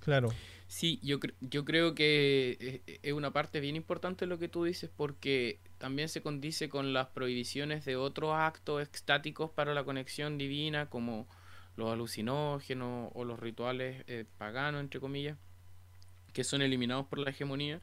[0.00, 0.30] Claro.
[0.68, 5.60] Sí, yo, yo creo que es una parte bien importante lo que tú dices porque
[5.78, 11.26] también se condice con las prohibiciones de otros actos extáticos para la conexión divina como
[11.76, 15.38] los alucinógenos o los rituales eh, paganos, entre comillas,
[16.32, 17.80] que son eliminados por la hegemonía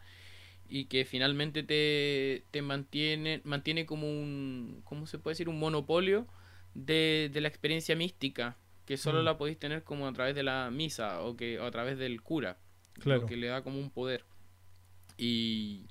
[0.68, 5.50] y que finalmente te, te mantiene, mantiene como un, ¿cómo se puede decir?
[5.50, 6.28] Un monopolio
[6.74, 9.26] de, de la experiencia mística que solo mm.
[9.26, 12.58] la podéis tener como a través de la misa o que a través del cura,
[13.00, 13.26] claro.
[13.26, 14.24] que le da como un poder.
[15.18, 15.88] Y,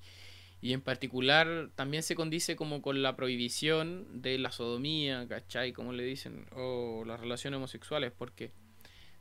[0.60, 5.72] y en particular también se condice como con la prohibición de la sodomía, ¿cachai?
[5.72, 8.52] Como le dicen, o las relaciones homosexuales, porque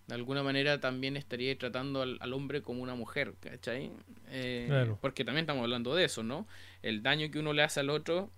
[0.08, 3.92] de alguna manera también estaría tratando al, al hombre como una mujer, ¿cachai?
[4.30, 6.48] Eh, porque también estamos hablando de eso, ¿no?
[6.82, 8.32] El daño que uno le hace al otro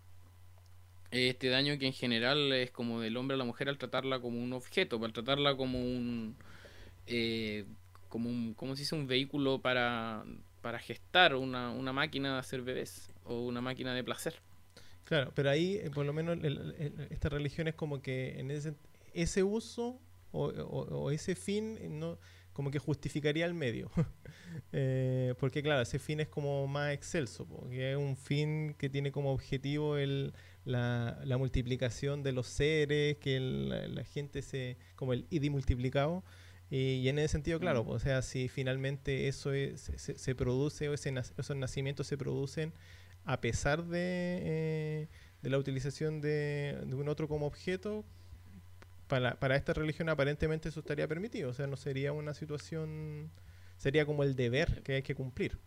[1.12, 4.42] este daño que en general es como del hombre a la mujer al tratarla como
[4.42, 6.36] un objeto, al tratarla como un,
[7.08, 7.66] eh,
[8.10, 10.24] como un, como si dice, un vehículo para,
[10.62, 14.36] para gestar, una, una máquina de hacer bebés o una máquina de placer.
[15.06, 16.40] Claro, pero ahí eh, por lo menos
[17.10, 18.74] esta religión es como que en ese,
[19.14, 20.00] ese uso
[20.32, 22.20] o, o, ese fin eh, no
[22.54, 23.92] como que justificaría el medio.
[25.40, 29.34] porque claro, ese fin es como más excelso, porque es un fin que tiene como
[29.34, 30.34] objetivo el,
[30.64, 36.24] la, la multiplicación de los seres, que la, gente se, como el ID multiplicado.
[36.70, 37.90] Y, en ese sentido, claro, mm.
[37.90, 42.74] o sea, si finalmente eso se, se, produce o ese, esos nacimientos se producen
[43.24, 45.08] a pesar de, eh,
[45.42, 48.06] de la utilización de, de, un otro como objeto,
[49.08, 53.32] para, para esta religión aparentemente eso estaría permitido, o sea, no sería una situación,
[53.78, 55.58] sería como el deber que hay que cumplir.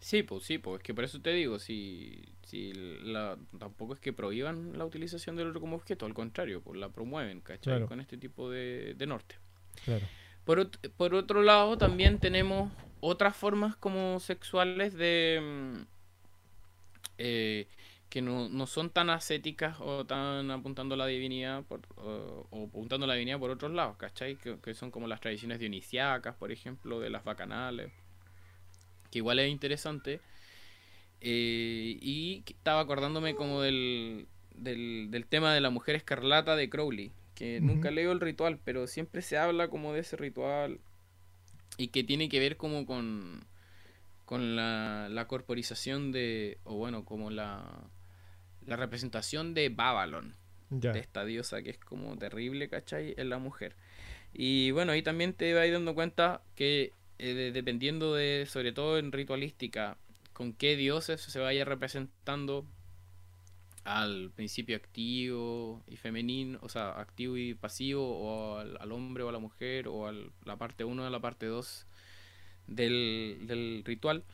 [0.00, 4.00] Sí, pues sí, pues es que por eso te digo, si, si la, tampoco es
[4.00, 7.84] que prohíban la utilización del otro como objeto, al contrario, pues la promueven, ¿cachai?
[7.86, 9.36] Con este tipo de, de norte.
[9.84, 10.06] Claro.
[10.44, 15.40] Por, por otro lado, también tenemos otras formas como sexuales de...
[15.42, 15.82] Mm,
[17.18, 17.66] eh,
[18.08, 23.04] que no, no, son tan ascéticas o tan apuntando a la divinidad por, o, apuntando
[23.04, 24.36] a la divinidad por otros lados, ¿cachai?
[24.36, 27.92] Que, que, son como las tradiciones dionisiacas, por ejemplo, de las bacanales
[29.10, 30.20] que igual es interesante.
[31.20, 37.60] Eh, y estaba acordándome como del, del, tema de la mujer escarlata de Crowley, que
[37.60, 40.80] nunca leo el ritual, pero siempre se habla como de ese ritual
[41.76, 43.44] y que tiene que ver como con,
[44.24, 47.90] con la, la corporización de, o bueno, como la,
[48.68, 50.34] la representación de Babylon,
[50.70, 53.14] de esta diosa que es como terrible, ¿cachai?
[53.16, 53.74] En la mujer.
[54.32, 59.10] Y bueno, ahí también te vas dando cuenta que eh, dependiendo de, sobre todo en
[59.10, 59.96] ritualística,
[60.32, 62.64] con qué dioses se vaya representando
[63.84, 69.32] al principio activo y femenino, o sea, activo y pasivo, o al, hombre o a
[69.32, 70.12] la mujer, o a
[70.44, 71.86] la parte 1 a la parte 2
[72.66, 74.24] del, ritual.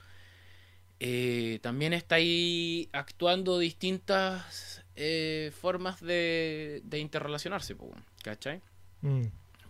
[1.07, 7.77] Eh, también está ahí actuando distintas eh, formas de, de interrelacionarse,
[8.23, 8.63] ¿cachai?
[9.03, 9.25] Mm.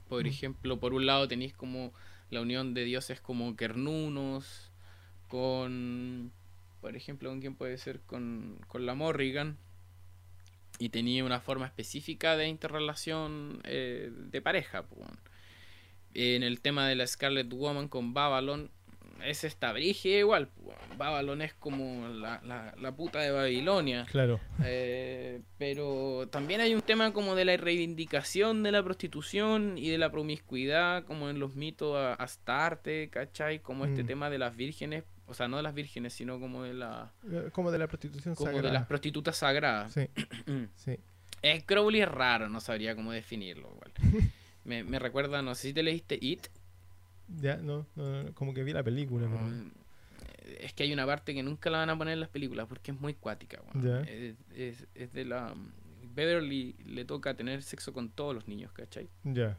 [0.09, 0.27] Por mm.
[0.29, 1.92] ejemplo, por un lado tenéis como
[2.31, 4.70] la unión de dioses como Kernunos,
[5.27, 6.31] con,
[6.81, 7.99] por ejemplo, ¿con quién puede ser?
[8.03, 9.59] Con, con la Morrigan,
[10.79, 14.85] y tenía una forma específica de interrelación eh, de pareja.
[16.14, 18.70] En el tema de la Scarlet Woman con Babylon,
[19.24, 20.48] es esta brigia igual.
[20.96, 22.40] Babylon es como la,
[22.77, 24.07] la, puta de Babilonia.
[24.11, 24.40] Claro.
[24.64, 29.98] Eh, pero también hay un tema como de la reivindicación de la prostitución y de
[29.98, 33.61] la promiscuidad, como en los mitos Astarte, ¿cachai?
[33.61, 34.07] Como este mm.
[34.07, 37.12] tema de las vírgenes o sea, no de las vírgenes, sino como de la...
[37.31, 39.92] Eh, como de la prostitución como de las prostitutas sagradas.
[39.94, 40.09] Sí,
[40.77, 40.98] sí.
[41.40, 43.70] Es Crowley es raro, no sabría cómo definirlo.
[43.70, 43.92] Igual.
[44.64, 46.48] me, me recuerda, no sé si te leíste It.
[47.29, 47.87] Ya, no,
[48.35, 49.29] como que vi la película.
[50.61, 52.91] es que hay una parte que nunca la van a poner en las películas porque
[52.91, 53.61] es muy cuática.
[54.07, 55.55] Es, es, es, de la...
[56.15, 59.09] Beverly le toca tener sexo con todos los niños, ¿cachai?
[59.25, 59.59] Ya.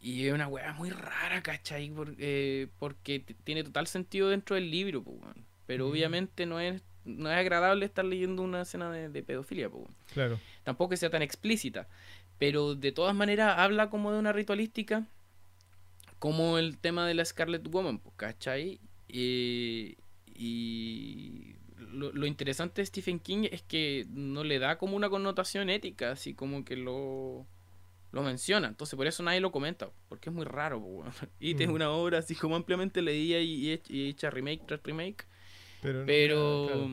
[0.00, 1.92] Y es una weá muy rara, ¿cachai?
[2.18, 5.04] Eh, porque tiene total sentido dentro del libro,
[5.66, 9.70] pero obviamente no es, no es agradable estar leyendo una escena de, pedofilia.
[10.12, 10.38] Claro.
[10.64, 11.88] Tampoco que sea tan explícita,
[12.38, 15.06] pero de todas maneras habla como de una ritualística,
[16.26, 18.80] como el tema de la Scarlet Woman, ¿cachai?
[19.08, 19.96] y
[21.92, 26.10] lo, lo interesante de Stephen King es que no le da como una connotación ética,
[26.10, 27.46] así como que lo
[28.10, 28.66] lo menciona.
[28.66, 30.82] Entonces por eso nadie lo comenta, porque es muy raro.
[31.38, 31.72] Y es mm.
[31.72, 35.26] una obra así como ampliamente leída y, y, hecha remake tras remake.
[35.80, 36.90] Pero,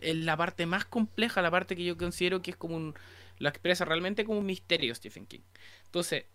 [0.00, 2.94] es la parte más compleja, la parte que yo considero que es como un...
[3.38, 5.40] La expresa realmente como un misterio Stephen King.
[5.86, 6.26] Entonces,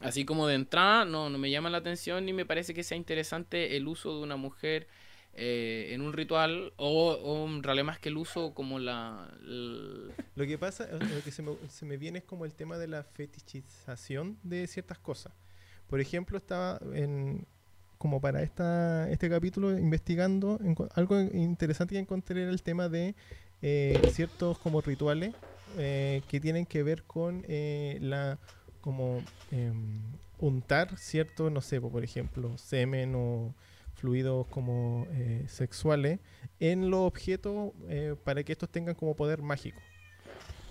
[0.00, 2.96] así como de entrada, no, no me llama la atención ni me parece que sea
[2.96, 4.88] interesante el uso de una mujer
[5.36, 10.46] eh, en un ritual o, o en realidad más que el uso como la, Lo
[10.46, 13.02] que pasa, lo que se me, se me, viene es como el tema de la
[13.02, 15.32] fetichización de ciertas cosas.
[15.88, 17.46] Por ejemplo, estaba en
[17.98, 20.60] como para esta, este capítulo investigando
[20.94, 23.14] algo interesante que encontré era el tema de
[23.62, 25.34] eh, ciertos como rituales
[25.78, 28.38] eh, que tienen que ver con la
[28.84, 29.98] como em,
[30.38, 33.54] untar cierto, no sé, por ejemplo, semen o
[33.94, 36.20] fluidos como eh, sexuales
[36.60, 39.80] en los objetos eh, para que estos tengan como poder mágico.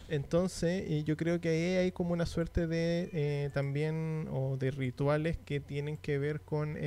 [0.09, 5.37] Entonces, eh, yo creo que ahí hay como una suerte de también o de rituales
[5.37, 6.77] que tienen que ver con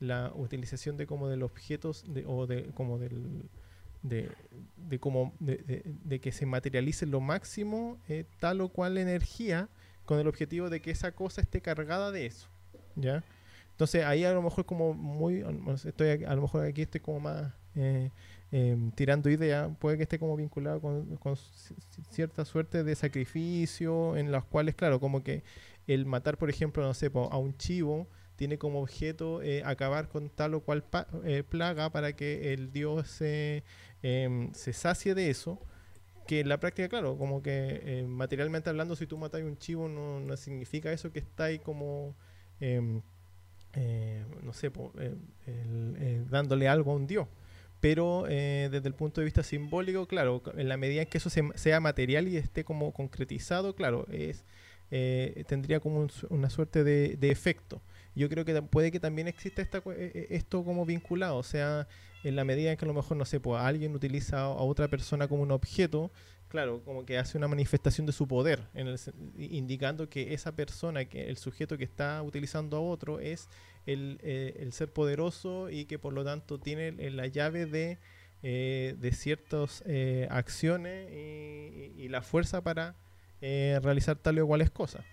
[0.00, 3.48] la utilización de como de los objetos o de como del
[4.02, 5.32] de, como
[6.20, 8.00] que se materialice lo máximo
[8.40, 9.68] tal o cual energía
[10.04, 12.48] con el objetivo de que esa cosa esté cargada de eso,
[12.96, 13.24] ¿ya?
[13.72, 15.44] Entonces ahí a lo mejor como muy,
[15.84, 18.10] estoy a lo mejor aquí estoy como más eh,
[18.50, 21.18] em, tirando idea, puede que esté como vinculado con,
[22.10, 25.42] cierta suerte de sacrificio en las cuales, claro, como que
[25.86, 30.28] el matar, por ejemplo, no sé, a un chivo tiene como objeto eh, acabar con
[30.28, 30.84] tal o cual
[31.24, 33.64] eh, plaga para que el dios se,
[34.02, 35.58] em, se sacie de eso
[36.26, 39.88] que en la práctica, claro, como que materialmente hablando, si tú matas a un chivo,
[39.88, 42.14] no, no significa eso que está ahí como
[42.60, 43.02] em,
[43.74, 44.66] eh, no sé,
[44.98, 45.14] eh,
[45.46, 47.26] eh, dándole algo a un dios.
[47.80, 51.80] Pero desde el punto de vista simbólico, claro, en la medida en que eso sea
[51.80, 54.44] material y esté como concretizado, claro, es
[55.48, 57.82] tendría como una suerte de, efecto.
[58.14, 59.82] Yo creo que puede que también exista esta,
[60.30, 61.88] esto como vinculado, o sea,
[62.24, 64.88] en la medida en que a lo mejor, no sé, pues alguien utiliza a otra
[64.88, 66.10] persona como un objeto,
[66.48, 68.60] claro, como que hace una manifestación de su poder,
[69.36, 73.48] indicando que esa persona, que el sujeto que está utilizando a otro es
[73.86, 77.98] el, eh, ser poderoso y que por lo tanto tiene la llave de,
[78.42, 82.94] eh, de ciertas eh, acciones y, la fuerza para
[83.40, 85.04] realizar tal o cuales cosas.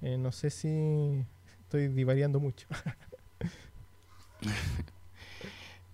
[0.00, 1.24] no sé si
[1.62, 2.68] estoy divariando mucho.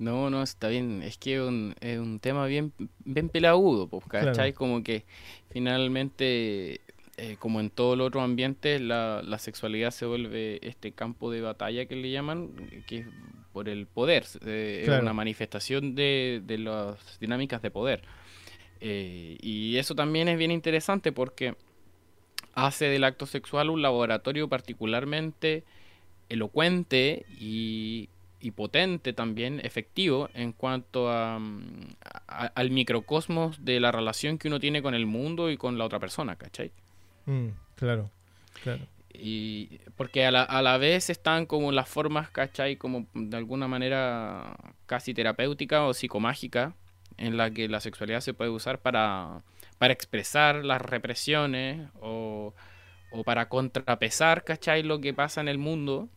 [0.01, 1.03] No, no, está bien.
[1.03, 2.73] Es que un, es un tema bien,
[3.05, 4.55] bien pelagudo, pues, ¿cachai?
[4.55, 5.05] Como que
[5.51, 6.81] finalmente,
[7.19, 11.43] eh, como en todo el otro ambiente, la, la, sexualidad se vuelve este campo de
[11.43, 12.49] batalla que le llaman,
[12.87, 13.07] que es
[13.53, 14.25] por el poder.
[14.47, 18.01] Eh, es una manifestación de, de, las dinámicas de poder.
[18.81, 21.57] Eh, y eso también es bien interesante porque
[22.55, 25.63] hace del acto sexual un laboratorio particularmente
[26.31, 28.09] elocuente y
[28.41, 31.61] y potente también, efectivo, en cuanto mm,
[32.27, 35.85] a, al microcosmos de la relación que uno tiene con el mundo y con la
[35.85, 36.73] otra persona, ¿cachai?
[37.27, 38.11] Mm, claro,
[38.63, 38.87] claro.
[39.13, 42.77] Y porque a la, a la vez están como las formas, ¿cachai?
[42.77, 46.75] Como de alguna manera casi terapéutica o psicomágica,
[47.19, 49.43] en la que la sexualidad se puede usar para,
[49.79, 52.55] para expresar las represiones o,
[53.11, 54.83] o para contrapesar, ¿cachai?
[54.83, 56.09] Lo que pasa en el mundo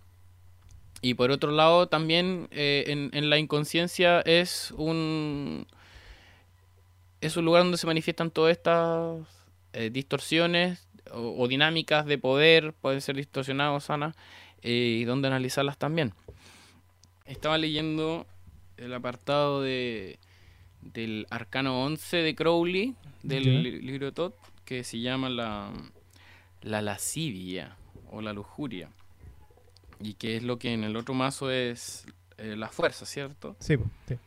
[1.03, 5.67] y por otro lado, también eh, en, la inconsciencia es un,
[7.19, 9.19] es un lugar donde se manifiestan todas estas
[9.73, 14.15] eh, distorsiones o, dinámicas de poder, pueden ser distorsionadas o sanas,
[14.61, 16.13] eh, y donde analizarlas también.
[17.25, 18.25] Estaba leyendo
[18.77, 20.19] el apartado de,
[20.79, 24.31] del Arcano 11 de Crowley, del libro Todd,
[24.63, 25.69] que se llama la,
[26.61, 27.75] la lascivia
[28.09, 28.89] o la lujuria.
[30.03, 32.05] Y que es lo que en el otro mazo es
[32.37, 33.55] eh, la fuerza, ¿cierto?
[33.59, 34.17] Sí, sí.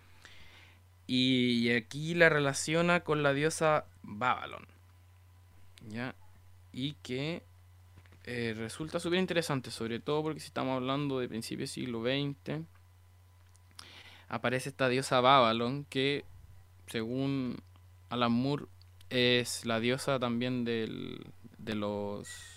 [1.07, 4.67] Y aquí la relaciona con la diosa Babylon.
[5.89, 6.15] ¿Ya?
[6.73, 7.43] Y que
[8.25, 12.65] eh, resulta súper interesante, sobre todo porque si estamos hablando de principios del siglo XX,
[14.29, 16.25] aparece esta diosa Babylon que,
[16.89, 17.63] según
[18.09, 18.65] Alan Moore,
[19.11, 21.25] es la diosa también del,
[21.59, 22.57] de los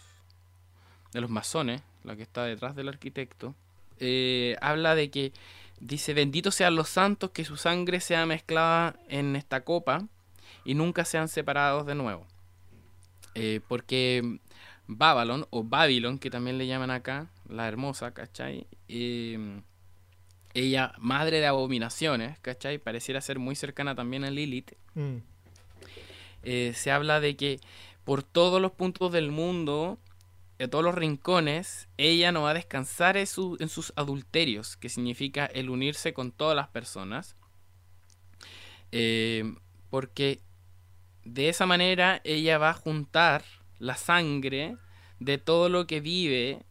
[1.11, 3.53] de los masones, la que está detrás del arquitecto,
[3.99, 5.31] eh, habla de que
[5.79, 10.07] dice, benditos sean los santos, que su sangre sea mezclada en esta copa
[10.65, 12.25] y nunca sean separados de nuevo.
[13.35, 14.39] Eh, porque
[14.87, 18.65] Babylon, o Babylon, que también le llaman acá, la hermosa, ¿cachai?
[18.87, 19.61] Eh,
[20.55, 22.79] ella, madre de abominaciones, ¿cachai?
[22.79, 24.71] Pareciera ser muy cercana también a Lilith.
[24.95, 25.17] Mm.
[26.41, 27.59] se habla de que
[28.03, 29.99] por todos los puntos del mundo
[30.59, 35.69] de todos los rincones, ella no va a descansar en, sus adulterios, que significa el
[35.69, 37.37] unirse con todas las personas.
[38.91, 39.55] Eh,
[39.89, 40.41] porque
[41.23, 43.45] de esa manera ella va a juntar
[43.77, 44.75] la sangre
[45.19, 46.65] de todo lo que vive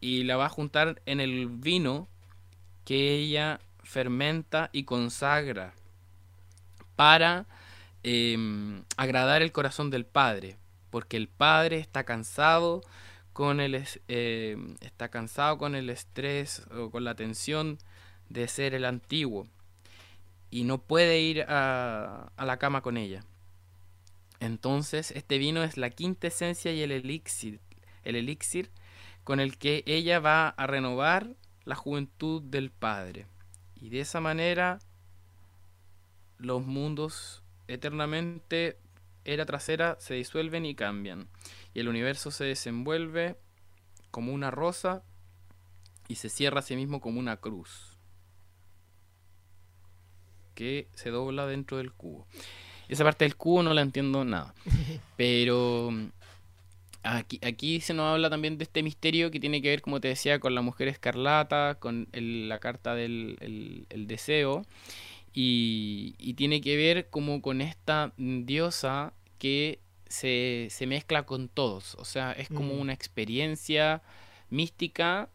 [0.00, 2.08] y la va a juntar en el vino
[2.84, 5.74] que ella fermenta y consagra
[6.94, 7.46] para
[8.04, 10.58] em, agradar el corazón del Padre,
[10.90, 12.82] porque el Padre está cansado
[13.36, 17.76] con el, eh, está cansado con el estrés o con la tensión
[18.30, 19.46] de ser el antiguo
[20.50, 23.26] y no puede ir a, a la cama con ella.
[24.40, 27.60] Entonces, este vino es la quinta esencia y el elixir,
[28.04, 28.70] el elixir
[29.22, 33.26] con el que ella va a renovar la juventud del Padre.
[33.74, 34.78] Y de esa manera
[36.38, 38.78] los mundos eternamente
[39.26, 41.28] era trasera se disuelven y cambian
[41.74, 43.36] y el universo se desenvuelve
[44.10, 45.02] como una rosa
[46.08, 47.96] y se cierra a sí mismo como una cruz
[50.54, 52.26] que se dobla dentro del cubo.
[52.88, 54.54] Esa parte del cubo no la entiendo nada.
[55.16, 55.90] Pero
[57.02, 60.08] aquí, aquí se nos habla también de este misterio que tiene que ver, como te
[60.08, 64.64] decía, con la mujer escarlata, con la carta del el, deseo.
[65.34, 71.94] Y, y, tiene que ver como con esta diosa que se, se mezcla con todos.
[71.96, 72.80] O sea, es como mm.
[72.80, 74.02] una experiencia
[74.50, 75.28] mística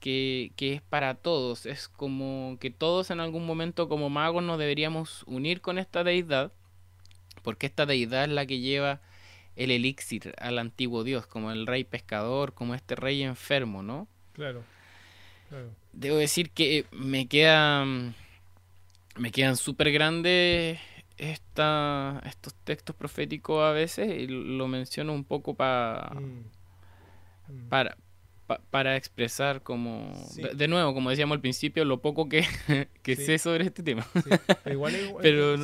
[0.00, 1.66] que, que, es para todos.
[1.66, 6.52] Es como que todos en algún momento como magos nos deberíamos unir con esta deidad,
[7.42, 9.00] porque esta deidad es la que lleva
[9.56, 14.06] el elixir al antiguo dios, como el rey pescador, como este rey enfermo, ¿no?
[14.32, 14.62] Claro.
[15.48, 15.70] claro.
[15.92, 18.14] Debo decir que me quedan
[19.16, 20.78] me quedan súper grandes
[21.18, 26.18] esta, estos textos proféticos a veces y lo menciono un poco mm.
[27.48, 27.68] Mm.
[27.68, 27.96] para
[28.70, 30.12] para expresar como
[30.54, 32.44] de, nuevo como decíamos al principio lo poco que,
[33.04, 34.06] sé sobre este tema.
[34.64, 35.56] Igual, pero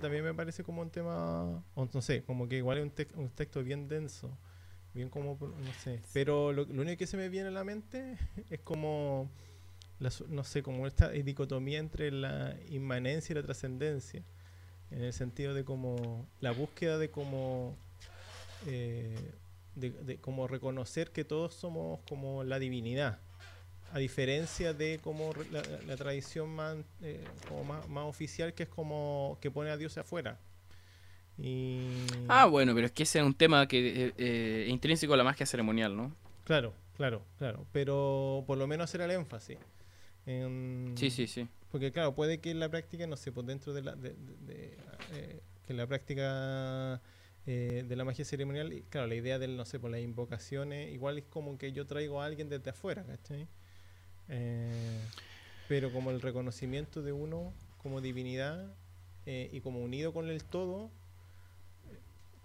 [0.00, 2.84] también me parece como un tema no sé como que igual es
[3.16, 4.30] un, texto bien denso
[4.94, 8.16] bien como no sé pero lo, lo, único que se me viene a la mente
[8.50, 9.28] es como
[9.98, 14.22] no sé como esta dicotomía entre la inmanencia y la trascendencia
[14.90, 17.76] en el sentido de como la búsqueda de como
[18.66, 19.32] eh,
[19.74, 23.18] de, como reconocer que todos somos como la divinidad
[23.92, 29.50] a diferencia de como la, tradición más, eh, como más, oficial que es como que
[29.50, 30.38] pone a Dios afuera.
[31.38, 31.88] Y...
[32.28, 35.24] Ah, bueno, pero es que ese es un tema que eh, es intrínseco a la
[35.24, 36.14] magia ceremonial, ¿no?
[36.44, 37.64] Claro, claro, claro.
[37.72, 39.56] Pero por lo menos hacer el énfasis.
[40.26, 41.48] sí, sí, sí.
[41.70, 43.94] Porque claro, puede que en la práctica, no sé, pues dentro de la...
[43.94, 44.16] De,
[45.66, 47.00] que en la práctica
[47.44, 51.24] de la magia ceremonial, claro, la idea del, no sé, por las invocaciones, igual es
[51.24, 53.48] como que yo traigo a alguien desde afuera, ¿cachai?
[54.28, 55.00] Eh,
[55.68, 58.70] pero como el reconocimiento de uno como divinidad
[59.26, 60.90] eh, y como unido con el todo,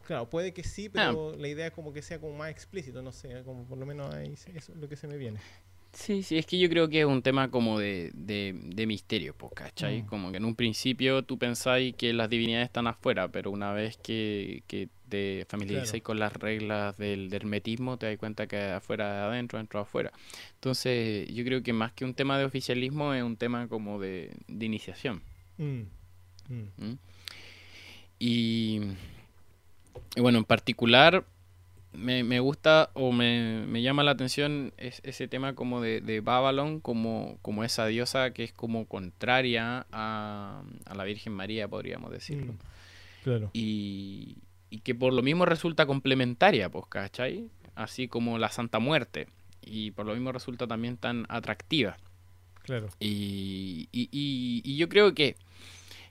[0.05, 1.37] claro, puede que sí, pero ah.
[1.37, 4.13] la idea es como que sea como más explícito, no sé, como por lo menos
[4.13, 5.39] ahí eso es lo que se me viene.
[5.93, 9.53] Sí, sí, es que yo creo que es un tema como de, de, misterio, pues,
[9.53, 10.01] ¿cachai?
[10.01, 10.05] Mm.
[10.07, 13.97] Como que en un principio tú pensáis que las divinidades están afuera, pero una vez
[13.97, 19.59] que, que te familiarizáis con las reglas del, hermetismo, te das cuenta que afuera adentro,
[19.59, 20.11] adentro afuera.
[20.55, 24.35] Entonces, yo creo que más que un tema de oficialismo, es un tema como de,
[24.47, 25.21] iniciación.
[25.59, 25.81] Mm,
[26.49, 26.67] mm.
[26.77, 26.97] ¿Mm?
[28.17, 28.81] Y,
[30.15, 31.23] y bueno, en particular
[31.93, 36.21] me, me gusta o me, me, llama la atención es, ese tema como de, de
[36.21, 42.11] Babylon, como, como esa diosa que es como contraria a, a la Virgen María, podríamos
[42.11, 42.53] decirlo.
[42.53, 42.57] Mm,
[43.23, 43.49] claro.
[43.53, 44.37] Y,
[44.69, 47.49] y, que por lo mismo resulta complementaria, pues, ¿cachai?
[47.75, 49.27] Así como la Santa Muerte.
[49.61, 51.97] Y por lo mismo resulta también tan atractiva.
[52.63, 52.89] Claro.
[52.99, 55.35] Y, y, y yo creo que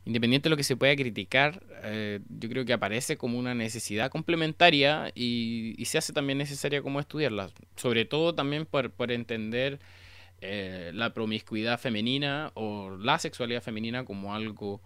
[0.04, 4.10] independiente de lo que se pueda criticar, eh, yo creo que aparece como una necesidad
[4.10, 9.78] complementaria y, se hace también necesaria como estudiarla, sobre todo también por, por entender
[10.40, 14.80] eh, la promiscuidad femenina o la sexualidad femenina como algo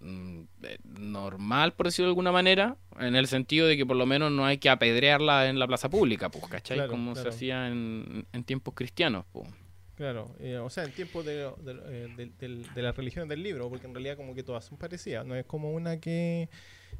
[0.00, 4.04] mm, eh, normal, por decirlo de alguna manera, en el sentido de que por lo
[4.04, 6.86] menos no hay que apedrearla en la plaza pública, pues, ¿cachai?
[6.88, 9.48] como se hacía en, en tiempos cristianos, pues.
[9.96, 12.32] Claro, eh, o sea, en tiempo de, de,
[12.74, 15.46] de, la religión del libro, porque en realidad como que todas son parecidas, no es
[15.46, 16.48] como una que...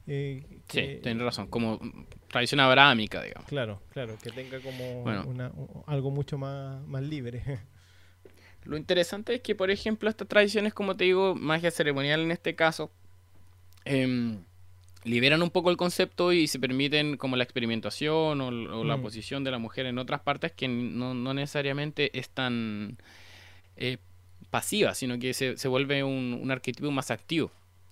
[0.07, 1.81] Eh, sí, tienes razón, como
[2.29, 3.49] tradición abrahámica, digamos.
[3.49, 5.53] Claro, claro, que tenga como una,
[5.87, 7.43] algo mucho más, más libre.
[8.65, 12.55] Lo interesante es que, por ejemplo, estas tradiciones, como te digo, magia ceremonial en este
[12.55, 12.93] caso,
[13.85, 14.39] eh,
[15.05, 19.03] liberan un poco el concepto y se permiten como la experimentación o, la mm.
[19.03, 22.97] posición de la mujer en otras partes que no, necesariamente es tan
[23.77, 23.99] eh,
[24.51, 27.51] pasiva, sino que se, vuelve un, arquetipo más activo.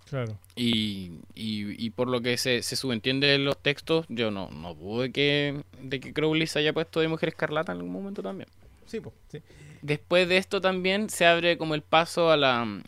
[0.09, 0.37] Claro.
[0.57, 5.03] Y, y, por lo que se, se, subentiende en los textos, yo no, no dudo
[5.03, 8.49] de que, de que Crowley se haya puesto de mujer escarlata en algún momento también.
[8.87, 9.41] Sí, pues, sí.
[9.81, 12.83] Después de esto también se abre como el paso a la,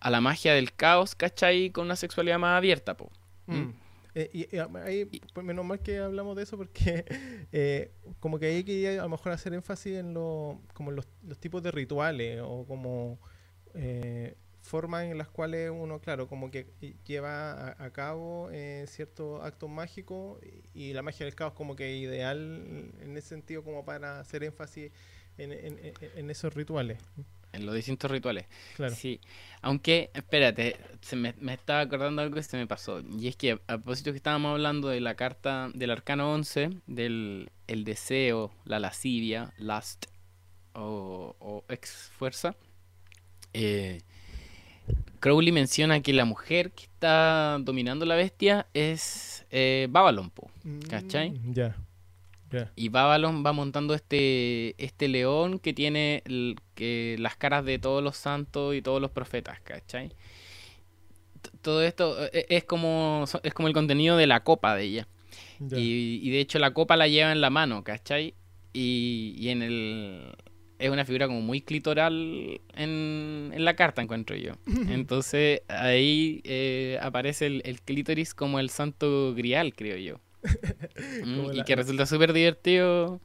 [0.00, 1.70] a la magia del caos, ¿cachai?
[1.70, 3.10] Con una sexualidad más abierta, pues.
[3.48, 3.56] Mm.
[3.56, 3.74] Mm.
[4.14, 7.04] Eh, y, ahí, pues menos mal que hablamos de eso porque
[7.52, 11.06] eh, como que ahí quería a lo mejor hacer énfasis en lo, como los,
[11.38, 13.18] tipos de rituales o como
[13.74, 16.72] eh, formas en las cuales uno, claro, como que
[17.06, 18.50] lleva a, cabo
[18.86, 20.40] ciertos actos mágicos
[20.74, 24.90] y, la magia del caos como que ideal en ese sentido como para hacer énfasis
[25.36, 26.98] en, en esos rituales
[27.58, 28.46] en los distintos rituales.
[28.76, 28.94] Claro.
[28.94, 29.20] Sí,
[29.60, 33.00] aunque, espérate, se me, estaba acordando algo que se me pasó.
[33.00, 37.50] Y es que a, propósito que estábamos hablando de la carta del arcano 11, del
[37.66, 40.06] el deseo, la lascivia, lust
[40.72, 42.54] o, o ex fuerza,
[43.52, 44.00] eh,
[45.20, 50.32] Crowley menciona que la mujer que está dominando la bestia es eh, Babylon,
[50.88, 51.30] ¿cachai?
[51.30, 51.54] Mm,
[52.76, 56.22] Y Babylon va montando este, este león que tiene
[56.74, 60.12] que las caras de todos los santos y todos los profetas, ¿cachai?
[61.62, 65.08] todo esto eh, es como, es como el contenido de la copa de ella.
[65.60, 68.34] Y, de hecho la copa la lleva en la mano, ¿cachai?
[68.72, 70.36] Y, y en el...
[70.78, 74.52] Es una figura como muy clitoral en, en la carta, encuentro yo.
[74.88, 80.20] Entonces ahí eh, aparece el, el clítoris como el santo grial, creo yo.
[81.24, 83.20] Mm, y que resulta súper divertido.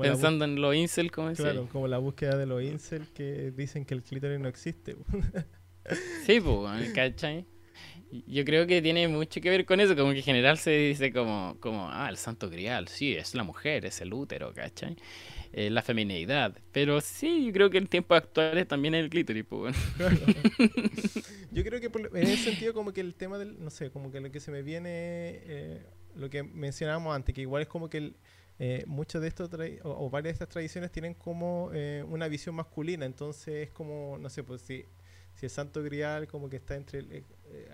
[0.00, 3.94] pensando en los incel, como Claro, como la búsqueda de los incel que dicen que
[3.94, 4.96] el clítoris no existe.
[6.26, 7.46] sí, pues, ¿cachai?
[8.26, 11.12] Yo creo que tiene mucho que ver con eso, como que en general se dice
[11.12, 14.96] como, como ah, el santo grial, sí, es la mujer, es el útero, ¿cachai?
[15.52, 16.56] Eh, la feminidad.
[16.72, 19.76] Pero sí, yo creo que en tiempos actuales también es el clítoris, pues,
[21.52, 24.20] Yo creo que en ese sentido como que el tema del, no sé, como que
[24.20, 24.90] lo que se me viene...
[24.90, 25.82] Eh,
[26.16, 28.14] lo que mencionábamos antes, que igual es como que
[28.58, 29.50] eh, muchas de estos
[29.82, 34.30] o, varias de estas tradiciones tienen como eh, una visión masculina, entonces es como, no
[34.30, 34.84] sé, pues si,
[35.34, 37.24] si el santo grial como que está entre, eh,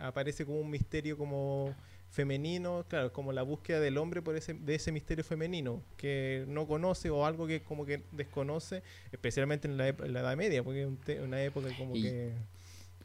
[0.01, 1.75] aparece como un misterio como
[2.11, 6.67] femenino, claro, como la búsqueda del hombre por ese, de ese misterio femenino que no
[6.67, 8.83] conoce o algo que como que desconoce,
[9.13, 12.33] especialmente en la, Edad Media, porque es una época como que...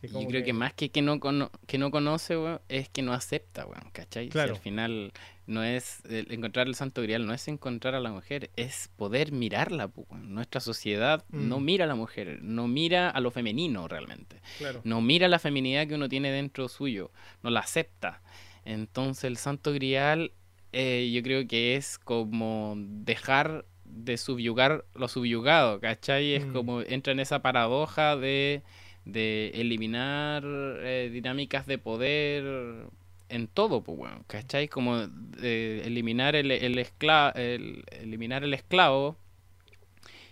[0.01, 1.19] yo creo que, más que que no,
[1.67, 2.35] que no conoce,
[2.69, 4.29] es que no acepta, ¿cachai?
[4.33, 5.11] al final
[5.47, 9.91] no es encontrar el santo grial, no es encontrar a la mujer, es poder mirarla.
[10.11, 11.65] Nuestra sociedad no mm.
[11.65, 14.41] mira a la mujer, no mira a lo femenino realmente.
[14.83, 17.11] No mira la feminidad que uno tiene dentro suyo,
[17.43, 18.21] no la acepta.
[18.63, 20.31] Entonces el santo grial
[20.71, 26.33] eh, yo creo que es como dejar de subyugar lo subyugado, ¿cachai?
[26.33, 26.53] Es mm.
[26.53, 28.63] como entra en esa paradoja de,
[29.05, 32.87] de eliminar eh, dinámicas de poder
[33.29, 34.67] en todo, pues, bueno, ¿cachai?
[34.67, 35.07] Como
[35.41, 39.17] eliminar el, el, el, eliminar el esclavo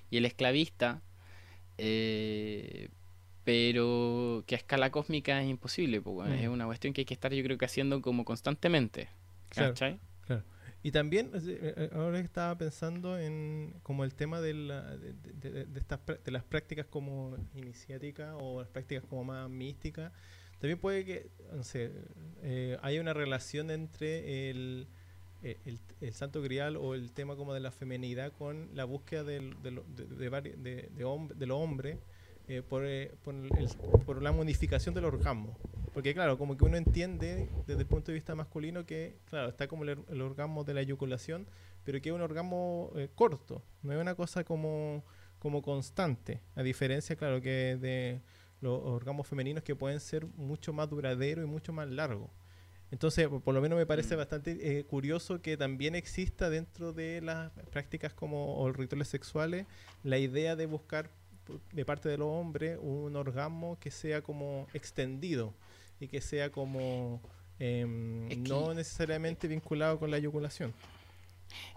[0.09, 1.01] y el esclavista,
[1.77, 2.89] eh,
[3.43, 7.33] pero que a escala cósmica es imposible, pues, es una cuestión que hay que estar
[7.33, 9.09] yo creo que haciendo como constantemente,
[9.49, 9.97] ¿cachai?
[9.97, 10.12] Claro,
[10.85, 16.43] Y también, eh, eh, ahora estaba pensando en como el tema de, la, de, las
[16.43, 20.11] prácticas como iniciáticas o las prácticas como más místicas,
[20.59, 21.91] también puede que, no sé,
[22.41, 24.87] eh, haya una relación entre el,
[25.41, 25.57] eh,
[26.01, 29.71] el, santo grial o el tema como de la femenidad con la búsqueda del, de,
[29.71, 30.89] de,
[31.35, 31.99] de, lo hombre
[32.67, 32.85] por,
[34.05, 35.57] por, la modificación del orgasmo.
[35.93, 39.67] Porque claro, como que uno entiende desde el punto de vista masculino que, claro, está
[39.67, 41.45] como el, orgasmo de la eyaculación,
[41.83, 45.03] pero que es un orgasmo corto, no es una cosa como,
[45.37, 48.21] como constante, a diferencia, claro, que de
[48.61, 52.31] los orgasmos femeninos que pueden ser mucho más duraderos y mucho más largos.
[52.91, 54.17] Entonces, por lo menos me parece mm.
[54.17, 59.65] bastante eh, curioso que también exista dentro de las prácticas como o rituales sexuales
[60.03, 61.09] la idea de buscar
[61.71, 65.53] de parte de los hombres un orgasmo que sea como extendido
[66.03, 67.21] y que sea como
[67.59, 70.73] em, no necesariamente vinculado con la eyaculación.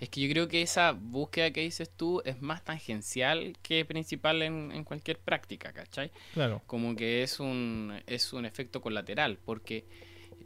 [0.01, 4.43] Es que yo creo que esa búsqueda que dices tú es más tangencial que principal
[4.43, 6.11] en, cualquier práctica, ¿cachai?
[6.35, 6.63] Claro.
[6.67, 9.85] Como que es un, es un efecto colateral, porque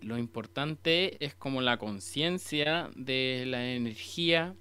[0.03, 4.55] lo importante es como la conciencia de la energía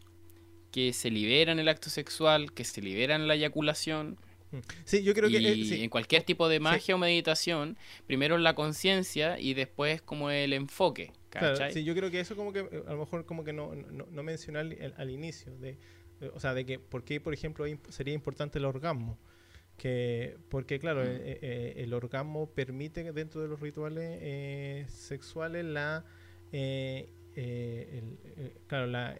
[0.71, 4.17] que se libera en el acto sexual, que se libera en la eyaculación.
[4.83, 7.77] Sí, yo creo que eh, en cualquier tipo de magia o meditación,
[8.07, 11.11] primero la conciencia y después como el enfoque.
[11.29, 14.07] Claro, sí, yo creo que eso como que a lo mejor como que no, no,
[14.09, 14.59] no mencioné
[14.97, 15.77] al, inicio, de,
[16.33, 19.17] o sea, de que por qué, por ejemplo, sería importante el orgasmo.
[19.77, 21.07] Que, porque claro, mm.
[21.07, 26.03] eh, eh, el orgasmo permite dentro de los rituales eh, sexuales la,
[28.67, 29.17] claro, la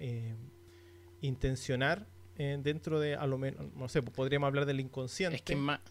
[1.22, 2.08] intencionar
[2.40, 5.36] dentro de, a lo menos, no sé, podríamos hablar del inconsciente.
[5.36, 5.82] Es que más,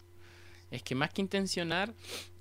[0.71, 1.93] es que más que intencionar,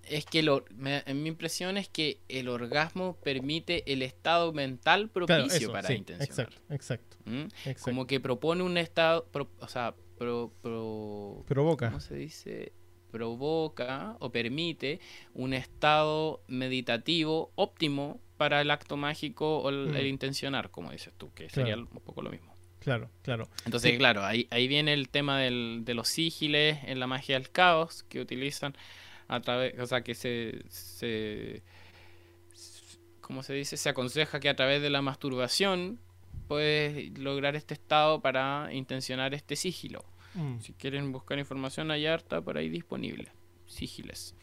[0.05, 5.73] es que lo, en mi impresión es que el orgasmo permite el estado mental propicio
[5.73, 6.53] para intencionar.
[6.71, 7.43] Exacto, ¿Mm?
[7.43, 9.29] exacto, Como que propone un estado,
[9.61, 11.89] o sea, provoca.
[11.89, 12.73] ¿Cómo se dice?
[13.11, 15.01] Provoca o permite
[15.35, 20.07] un estado meditativo óptimo para el acto mágico o el, mm.
[20.07, 22.48] intencionar, como dices tú, que sería un poco lo mismo.
[22.81, 23.49] Claro, claro.
[23.65, 27.51] Entonces, claro, ahí, ahí viene el tema del, de los sígiles en la magia del
[27.51, 28.75] caos que utilizan
[29.27, 31.63] a través, o sea, que se, se,
[33.21, 33.77] ¿cómo se dice?
[33.77, 35.99] Se aconseja que a través de la masturbación
[36.47, 40.05] puedes lograr este estado para intencionar este sigilo.
[40.35, 40.61] Mm.
[40.61, 43.31] Si quieren buscar información, hay harta por ahí disponible.
[43.69, 44.35] Sigiles.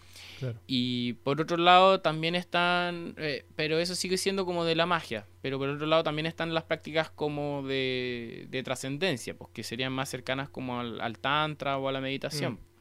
[0.68, 5.28] Y por otro lado también están, eh, pero eso sigue siendo como de la magia,
[5.42, 9.92] pero por otro lado también están las prácticas como de, de trascendencia, pues que serían
[9.92, 12.54] más cercanas como al, tantra o a la meditación.
[12.54, 12.76] Mm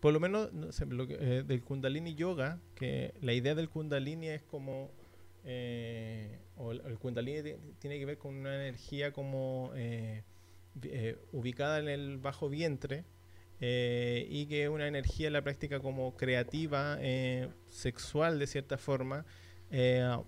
[0.00, 4.90] por lo menos eh, del Kundalini Yoga, que la idea del Kundalini es como,
[5.44, 10.22] eh, o el, Kundalini tiene que ver con una energía como eh,
[11.32, 13.04] ubicada en el bajo vientre
[13.60, 16.98] y que una energía en la práctica como creativa,
[17.68, 19.24] sexual de cierta forma.
[19.70, 20.22] la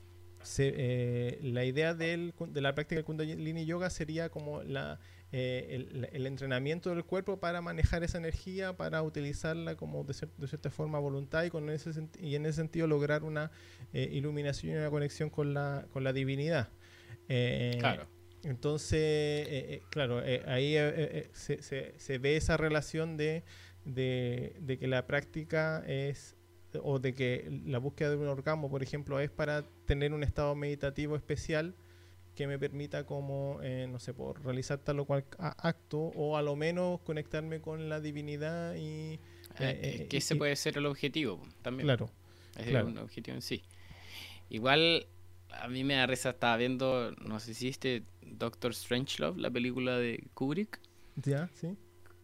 [1.65, 4.99] idea del, de la práctica del Kundalini Yoga sería como la
[5.31, 10.99] eh, el, entrenamiento del cuerpo para manejar esa energía, para utilizarla como de, cierta forma
[10.99, 13.51] voluntad y, con ese y en ese sentido lograr una
[13.93, 16.71] eh, iluminación y una conexión con la, con la divinidad.
[17.29, 18.07] Eh, claro.
[18.45, 20.77] Entonces, claro, ahí
[21.33, 23.43] se, se, ve esa relación de,
[23.85, 26.37] de, de que la práctica es
[26.83, 30.55] o de que la búsqueda de un orgasmo, por ejemplo, es para tener un estado
[30.55, 31.75] meditativo especial
[32.35, 36.43] que me permita como, eh, no sé, por realizar tal o cual acto o a
[36.43, 39.19] lo menos conectarme con la divinidad y...
[39.59, 41.87] Eh, eh, que ese puede ser el objetivo también.
[41.87, 42.11] Claro.
[42.57, 43.65] Es un objetivo en sí.
[44.51, 45.09] Igual
[45.51, 49.97] a mí me da risa, estaba viendo, no sé si viste Doctor Strangelove, la película
[49.99, 50.81] de Kubrick.
[51.17, 51.77] Ya, sí.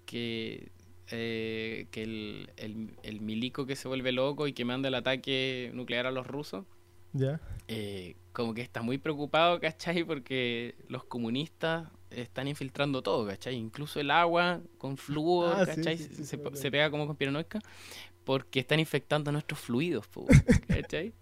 [0.07, 0.71] Que,
[1.11, 5.71] eh, que el, el, el, milico que se vuelve loco y que manda el ataque
[5.75, 6.65] nuclear a los rusos.
[7.13, 7.41] Ya.
[7.69, 10.05] Eh, como que está muy preocupado, ¿cachai?
[10.05, 13.55] Porque los comunistas están infiltrando todo, ¿cachai?
[13.55, 15.97] Incluso el agua con flúor, Ah, ¿cachai?
[15.99, 17.61] sí, sí, se, sí, se pega como con piranoica
[18.25, 20.27] porque están infectando nuestros fluidos, po,
[20.69, 21.13] ¿cachai?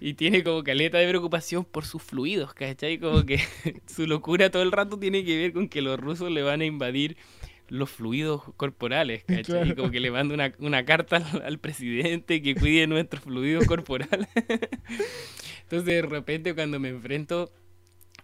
[0.00, 2.98] y tiene como caleta de preocupación por sus fluidos, ¿cachai?
[2.98, 3.40] Como que
[3.86, 6.64] su locura todo el rato tiene que ver con que los rusos le van a
[6.64, 7.16] invadir
[7.68, 9.44] los fluidos corporales, ¿cachai?
[9.44, 9.66] Claro.
[9.66, 13.66] Y como que le manda una, una carta al, al presidente que cuide nuestros fluidos
[13.66, 14.28] corporales.
[15.62, 17.50] Entonces de repente cuando me enfrento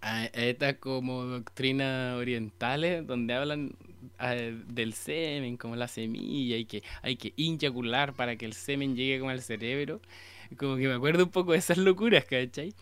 [0.00, 3.72] a, a estas como doctrinas orientales donde hablan
[4.68, 9.18] del semen como la semilla y que hay que inyacular para que el semen llegue
[9.18, 10.00] como al cerebro,
[10.56, 12.74] como que me acuerdo un poco de esas locuras, ¿cachai?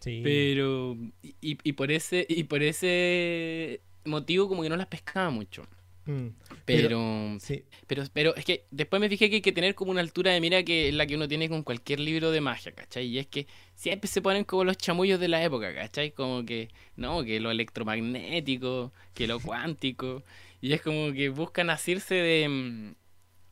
[0.00, 0.20] Sí.
[0.22, 5.66] Pero y, y por ese y por ese motivo como que no las pescaba mucho.
[6.06, 6.28] Mm,
[6.64, 7.62] Pero, sí.
[7.86, 10.40] pero, pero es que después me fijé que hay que tener como una altura de
[10.40, 13.06] mira que es la que uno tiene con cualquier libro de magia, ¿cachai?
[13.06, 16.12] Y es que siempre se ponen como los chamullos de la época, ¿cachai?
[16.12, 20.22] Como que, no, que lo electromagnético, que lo cuántico.
[20.60, 22.94] Y es como que buscan asirse de, mm,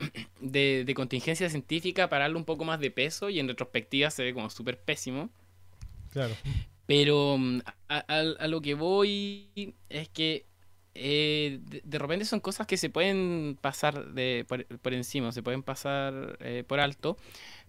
[0.40, 4.24] de, de contingencia científica para darle un poco más de peso y en retrospectiva se
[4.24, 5.30] ve como súper pésimo.
[6.12, 6.34] Claro.
[6.86, 10.46] Pero mm, a, a- a lo que voy es que
[10.94, 15.42] eh, de, de repente son cosas que se pueden pasar de, por, por encima, se
[15.42, 17.16] pueden pasar eh, por alto,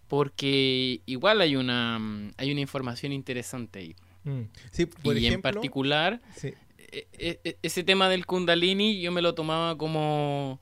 [0.08, 3.96] porque igual hay una, mm, hay una información interesante ahí.
[4.24, 4.42] Mm.
[4.72, 6.54] Sí, por y en particular, sí.
[6.92, 10.60] E- e- ese tema del kundalini yo me lo tomaba como...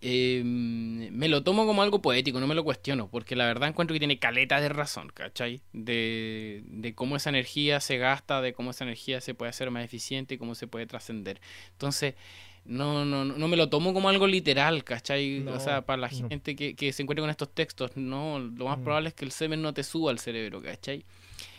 [0.00, 3.94] eh, me lo tomo como algo poético, no me lo cuestiono, porque la verdad encuentro
[3.94, 5.62] que tiene caleta de razón, ¿cachai?
[5.72, 9.84] De, de cómo esa energía se gasta, de cómo esa energía se puede hacer más
[9.84, 11.40] eficiente y cómo se puede trascender.
[11.72, 12.14] Entonces,
[12.66, 15.40] no, no, no no me lo tomo como algo literal, ¿cachai?
[15.40, 16.28] No, o sea, para la no.
[16.28, 18.84] gente que, que se encuentre con estos textos, no, lo más Mm.
[18.84, 21.04] probable es que el semen no te suba al cerebro, ¿cachai?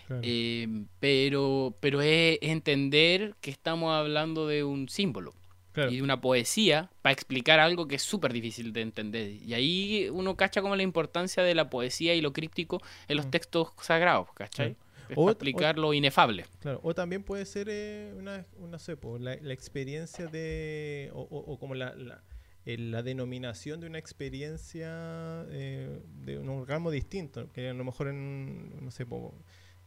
[0.08, 0.22] Claro.
[0.24, 0.68] Eh,
[1.00, 5.34] pero, pero es entender que estamos hablando de un símbolo
[5.74, 5.92] claro.
[5.92, 9.32] y de una poesía para explicar algo que es súper difícil de entender.
[9.32, 13.28] Y ahí uno cacha como la importancia de la poesía y lo críptico en los
[13.28, 13.32] Mm.
[13.32, 14.76] textos sagrados, ¿cachai?
[14.76, 14.86] Claro.
[15.08, 16.46] Es O- para o- explicar lo inefable.
[16.62, 21.12] Claro, o también puede ser eh, una, una, no sé, po, la, la experiencia de,
[21.14, 22.24] o, o- o como la, la,
[22.66, 28.08] eh, la denominación de una experiencia eh, de un orgasmo distinto, que a lo mejor
[28.08, 29.36] en, no sé, po,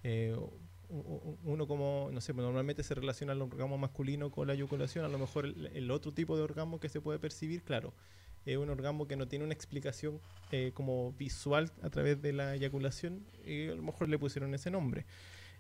[0.03, 0.37] eh,
[1.45, 5.09] uno como, no sé, pues normalmente se relaciona el orgasmo masculino con la eyaculación, a
[5.09, 7.93] lo mejor el, el otro tipo de orgasmo que se puede percibir, claro,
[8.47, 10.21] es un orgasmo que no tiene una explicación
[10.51, 14.71] eh, como visual a través de la eyaculación y a lo mejor le pusieron ese
[14.71, 15.05] nombre.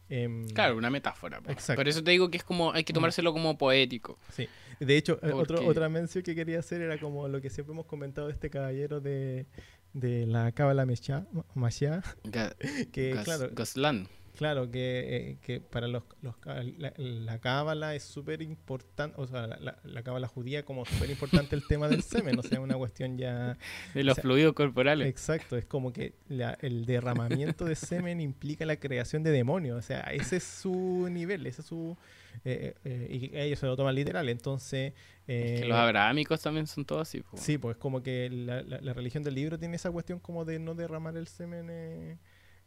[0.09, 1.43] Em, Claro, una metáfora.
[1.43, 1.51] po.
[1.51, 1.79] Exacto.
[1.81, 4.19] Por eso te digo que es como, hay que tomárselo como poético.
[4.33, 4.49] Sí,
[4.81, 7.75] de hecho, eh, otro- Porque- otra mención que quería hacer era como lo que siempre
[7.75, 9.45] hemos comentado de este caballero de,
[9.93, 10.87] de la Cábala
[12.25, 12.57] Ga-
[12.93, 13.51] que Gas- claro.
[14.39, 16.05] Claro que, eh, que para los,
[16.79, 21.11] la, la Cábala es súper importante, o sea, la, la, la Cábala judía como súper
[21.11, 23.59] importante el tema del semen, o sea, una cuestión ya
[23.95, 25.09] De los sea, fluidos corporales.
[25.09, 29.83] Exacto, es como que la- el derramamiento de semen implica la creación de demonios, o
[29.83, 31.97] sea, ese es su nivel, ese es su...
[32.45, 34.93] eh, eh, y ellos se lo toman literal, entonces...
[35.27, 37.23] Es que los abrahámicos también son todos así.
[37.35, 41.17] Sí, pues como que la religión del libro tiene esa cuestión como de no derramar
[41.19, 42.19] el semen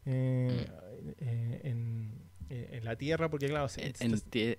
[0.05, 2.11] eh, eh, eh, en,
[2.49, 4.57] en la tierra, porque claro, se- En, se- en tie-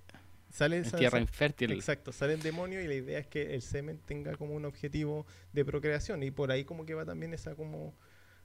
[0.49, 1.71] sale en esa- tierra infértil.
[1.71, 5.25] Exacto, sale el demonio y la idea es que el semen tenga como un objetivo
[5.51, 7.93] de procreación y por ahí como que va también esa como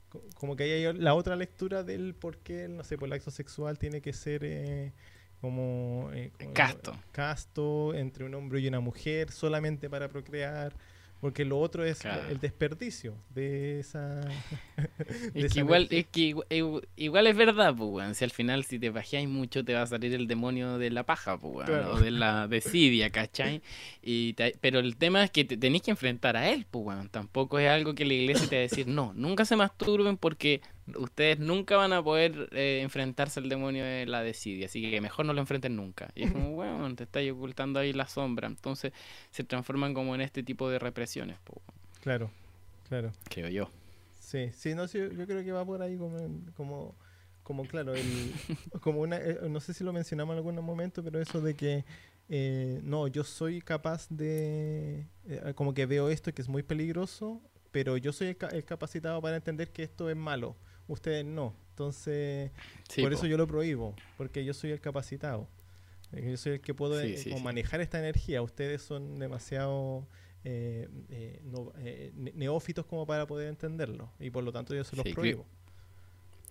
[0.09, 3.31] co- como que hay la otra lectura del por qué, no sé, por el acto
[3.31, 4.93] sexual tiene que ser eh,
[5.41, 6.99] como, eh, como- Casto.
[7.13, 10.75] casto entre un hombre y una mujer solamente para procrear,
[11.21, 12.29] porque lo otro es Claro.
[12.29, 14.21] el desperdicio de esa...
[14.77, 18.15] de Es esa que igual, es que igu- igu- igual, es verdad, pues, weón.
[18.15, 21.05] Si al final, si te pajeáis mucho, te va a salir el demonio de la
[21.05, 21.67] paja, pues, weón.
[21.67, 21.95] Claro.
[21.95, 23.63] O de la desidia, ¿cachai?
[24.03, 27.09] Y te- pero el tema es que te tenéis que enfrentar a él, pues, weón.
[27.09, 30.61] Tampoco es algo que la iglesia te va a decir, no, nunca se masturben porque
[30.97, 34.67] ustedes nunca van a poder eh, enfrentarse al demonio de la desidia.
[34.67, 36.11] Así que mejor no lo enfrenten nunca.
[36.15, 38.47] Y es como, weón, te estáis ocultando ahí la sombra.
[38.47, 38.93] Entonces
[39.31, 41.39] se transforman como en este tipo de represiones.
[42.03, 42.31] Claro,
[42.89, 43.13] claro.
[43.29, 43.71] creo yo.
[44.21, 46.19] Sí, sí, no, sí, yo creo que va por ahí como,
[46.57, 46.95] como,
[47.43, 48.03] como claro, el,
[48.83, 51.85] como una, eh, no sé si lo mencionamos en algún momento, pero eso de que,
[52.29, 57.41] eh, no, yo soy capaz de, eh, como que veo esto que es muy peligroso,
[57.71, 60.57] pero yo soy el, ca- el capacitado para entender que esto es malo,
[60.89, 62.51] ustedes no, Entonces,
[63.01, 65.49] por eso yo lo prohíbo, porque yo soy el capacitado.
[66.13, 68.41] Yo soy el que puedo eh, manejar esta energía.
[68.41, 70.07] Ustedes son demasiado
[70.43, 74.11] eh, eh, neófitos como para poder entenderlo.
[74.19, 75.47] Y por lo tanto yo se los prohíbo.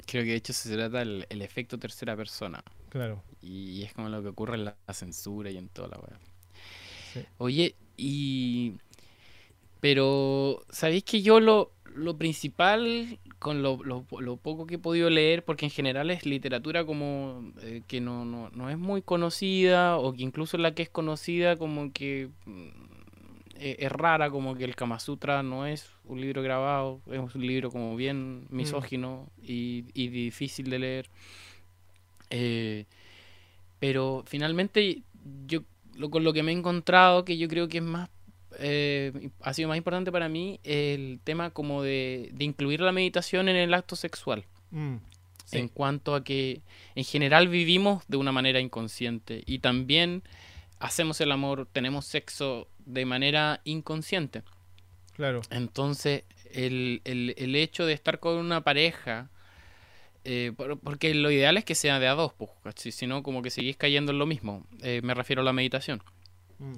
[0.06, 2.64] Creo, que de hecho se trata del el efecto tercera persona.
[2.90, 3.24] Claro.
[3.42, 7.28] Y, es como lo que ocurre en la, censura y en toda la web.
[7.40, 8.76] Oye, y...
[9.80, 15.46] Pero, ¿sabéis que yo lo, lo principal, con lo, lo, poco que he podido leer,
[15.46, 20.14] porque en general es literatura como eh, que no, no, no, es muy conocida, o
[20.14, 22.68] que incluso la que es conocida como que mm,
[23.60, 27.46] e, es, rara, como que el Kama Sutra no es un libro grabado, es un
[27.46, 28.56] libro como bien mm.
[28.56, 31.10] misógino y, y, difícil de leer.
[32.30, 32.86] Eh,
[33.80, 35.04] pero finalmente
[35.46, 35.62] yo
[35.96, 38.10] lo, con lo que me he encontrado, que yo creo que es más
[38.60, 43.56] eh, ha sido más importante para mí el tema como de, incluir la meditación en
[43.56, 44.46] el acto sexual.
[44.72, 44.96] Mm,
[45.54, 46.62] en cuanto a que
[46.96, 50.24] en general vivimos de una manera inconsciente y también
[50.80, 54.44] hacemos el amor, tenemos sexo de manera inconsciente.
[55.16, 55.42] Claro.
[55.50, 59.30] Entonces, el, el, hecho de estar con una pareja,
[60.26, 60.52] eh,
[60.84, 63.78] porque lo ideal es que sea de a dos, pues, si no, como que seguís
[63.78, 64.66] cayendo en lo mismo.
[64.82, 66.04] Eh, me refiero a la meditación.
[66.60, 66.76] Mm.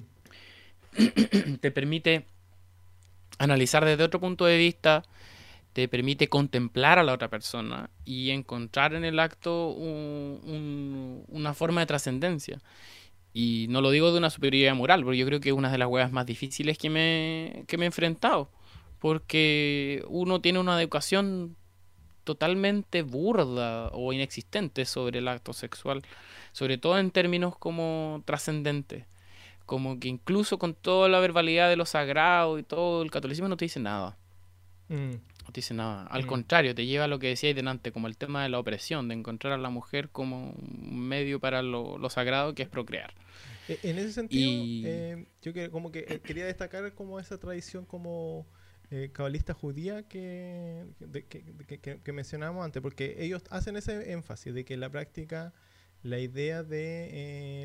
[1.60, 2.24] te permite
[3.38, 5.02] analizar desde otro punto de vista,
[5.72, 11.86] te permite contemplar a la otra persona y encontrar en el acto una forma de
[11.86, 12.60] trascendencia.
[13.32, 15.78] Y no lo digo de una superioridad moral, porque yo creo que es una de
[15.78, 18.50] las huevas más difíciles que me, que me he enfrentado.
[18.98, 21.56] Porque uno tiene una educación
[22.24, 26.02] totalmente burda o inexistente sobre el acto sexual,
[26.52, 29.04] sobre todo en términos como trascendentes
[29.70, 33.56] como que incluso con toda la verbalidad de lo sagrado y todo, el catolicismo no
[33.56, 34.18] te dice nada.
[34.88, 35.10] Mm.
[35.10, 36.08] No te dice nada.
[36.08, 36.26] Al mm.
[36.26, 39.14] contrario, te lleva a lo que decíais delante, como el tema de la opresión, de
[39.14, 43.14] encontrar a la mujer como un medio para lo, sagrado que es procrear.
[43.68, 48.48] E, en ese sentido, eh, yo como que eh, quería destacar como esa tradición como
[48.90, 50.84] eh, cabalista judía que,
[51.28, 55.52] que, que, mencionábamos antes, porque ellos hacen ese énfasis de que la práctica
[56.02, 57.08] la idea de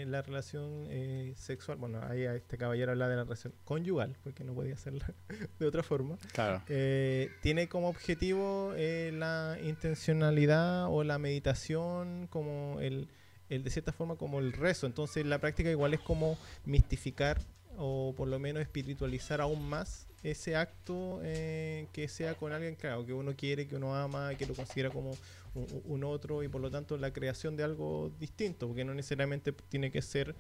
[0.02, 4.44] eh, la relación eh, sexual, bueno, ahí este caballero habla de la relación conyugal, porque
[4.44, 5.14] no podía hacerla
[5.60, 6.62] de otra forma, claro.
[6.68, 13.08] Eh, tiene como objetivo la intencionalidad o la meditación, como el,
[13.50, 14.86] el, de cierta forma, como el rezo.
[14.86, 17.40] Entonces la práctica igual es como mistificar
[17.78, 23.14] o por lo menos espiritualizar aún más ese acto que sea con alguien, claro, que
[23.14, 25.12] uno quiere, que uno ama, que lo considera como
[25.56, 29.92] un, otro y por lo tanto la creación de algo distinto, porque no necesariamente tiene
[29.92, 30.36] que ser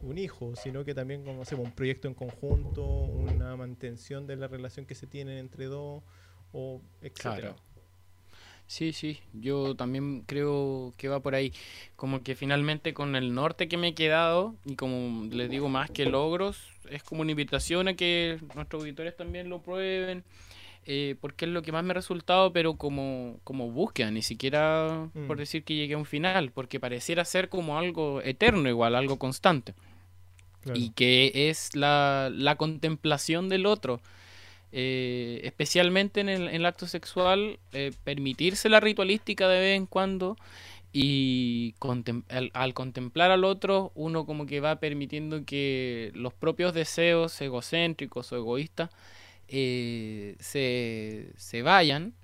[0.00, 4.48] un hijo, sino que también como hacemos un proyecto en conjunto, una mantención de la
[4.48, 6.02] relación que se tiene entre dos,
[6.52, 7.56] o etcétera.
[8.68, 11.52] Sí, sí, yo también creo que va por ahí.
[11.94, 15.90] Como que finalmente con el norte que me he quedado, y como les digo más
[15.90, 16.58] que logros,
[16.90, 20.24] es como una invitación a que nuestros auditores también lo prueben
[20.88, 25.08] eh, porque es lo que más me ha resultado, pero como, como búsqueda, ni siquiera
[25.26, 25.40] por mm.
[25.40, 29.74] decir que llegué a un final, porque pareciera ser como algo eterno igual, algo constante.
[30.74, 34.00] Y que es la, la contemplación del otro.
[34.72, 39.86] Eh, especialmente en el, en el, acto sexual, eh, permitirse la ritualística de vez en
[39.86, 40.36] cuando
[40.92, 41.74] y
[42.28, 48.32] al, al, contemplar al otro, uno como que va permitiendo que los propios deseos egocéntricos
[48.32, 48.90] o egoístas
[49.48, 52.14] eh, se, se, vayan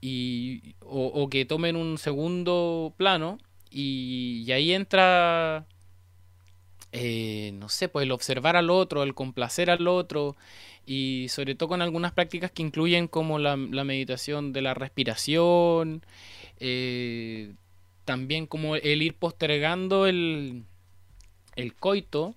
[0.00, 3.38] y, o, que tomen un segundo plano
[3.70, 5.66] y, ahí entra,
[6.92, 10.36] eh, no sé, pues el observar al otro, el complacer al otro
[10.86, 16.04] y sobre todo con algunas prácticas que incluyen como la, meditación de la respiración,
[16.60, 17.54] eh,
[18.04, 20.64] también como el ir postergando el,
[21.56, 22.34] el coito,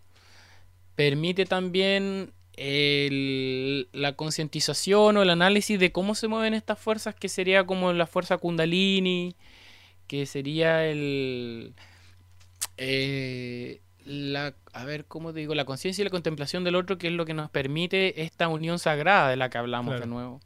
[0.95, 7.30] permite también el, la concientización o el análisis de cómo se mueven estas fuerzas, que
[7.30, 9.36] sería como la fuerza kundalini,
[10.08, 11.74] que sería el...
[12.78, 15.53] Eh, la, a ver, ¿cómo digo?
[15.53, 18.80] La conciencia y la contemplación del otro, que es lo que nos permite esta unión
[18.80, 20.41] sagrada de la que hablamos de nuevo.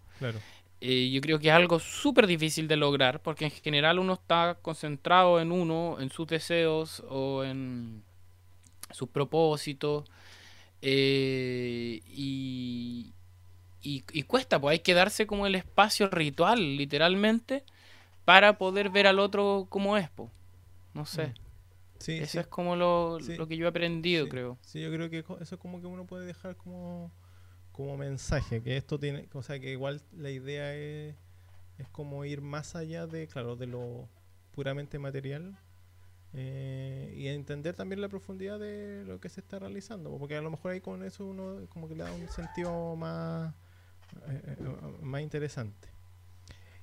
[0.81, 4.57] Eh, yo creo que es algo súper difícil de lograr, porque en general uno está
[4.61, 8.03] concentrado en uno, en sus deseos o en
[8.91, 10.09] sus propósitos
[10.81, 13.13] eh, y,
[13.81, 17.63] y, cuesta, pues hay que darse como el espacio ritual, literalmente,
[18.25, 20.29] para poder ver al otro como es, pues.
[20.93, 21.27] No sé.
[21.27, 21.33] Mm.
[21.99, 24.57] Sí, eso es como lo, lo, que yo he aprendido, creo.
[24.61, 27.11] Sí, yo creo que eso es como que uno puede dejar como,
[27.71, 31.15] como mensaje, que esto tiene, o sea, que igual la idea es
[31.81, 34.07] es como ir más allá de, claro, de lo
[34.51, 35.57] puramente material
[36.33, 40.49] eh, y entender también la profundidad de lo que se está realizando, porque a lo
[40.49, 43.53] mejor ahí con eso uno como que le da un sentido más,
[44.27, 44.57] eh, eh,
[45.01, 45.89] más interesante.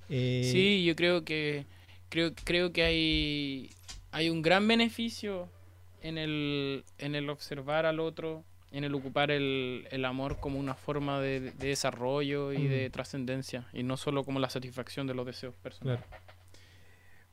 [0.08, 1.64] sí, yo creo que
[2.08, 3.70] creo, creo que hay,
[4.10, 5.48] hay un gran beneficio
[6.02, 10.74] en el, en el observar al otro, en el ocupar el, el amor como una
[10.74, 12.92] forma de, desarrollo y de mm.
[12.92, 16.04] trascendencia, y no solo como la satisfacción de los deseos personales.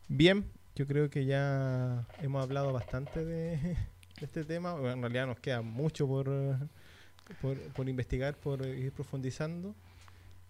[0.07, 0.45] Bien,
[0.75, 3.77] yo creo que ya hemos hablado bastante de,
[4.21, 4.75] este tema.
[4.91, 6.29] en realidad nos queda mucho por,
[7.73, 9.73] por, investigar, por ir profundizando.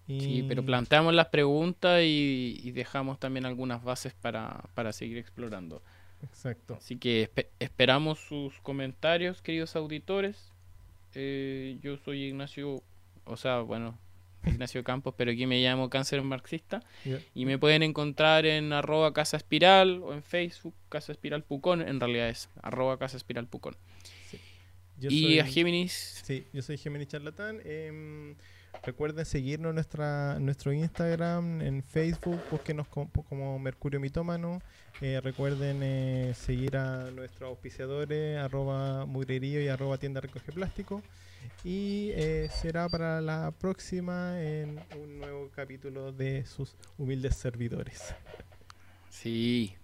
[0.07, 5.81] Sí, pero planteamos las preguntas y, dejamos también algunas bases para, para seguir explorando.
[6.21, 6.75] Exacto.
[6.75, 10.51] Así que esperamos sus comentarios, queridos auditores.
[11.13, 12.83] Eh, yo soy Ignacio,
[13.23, 13.97] o sea, bueno,
[14.47, 16.81] Ignacio Campos, pero aquí me llamo Cáncer Marxista.
[17.33, 21.81] Y me pueden encontrar en arroba Casa Espiral o en Facebook Casa Espiral Pucón.
[21.81, 23.75] En realidad es arroba Casa Espiral Pucón.
[24.99, 26.21] y a Géminis.
[26.23, 27.59] Sí, yo soy Géminis Charlatán.
[27.65, 28.35] Em,
[28.83, 34.61] recuerden seguirnos en nuestra, nuestro Instagram, en Facebook, búsquenos como, como Mercurio Mitómano.
[35.01, 41.03] Eh, recuerden eh, seguir a nuestros auspiciadores, arroba mugrerío y arroba tienda recoge plástico.
[41.63, 48.15] Y eh, será para la próxima en un nuevo capítulo de sus humildes servidores.
[49.09, 49.75] Sí,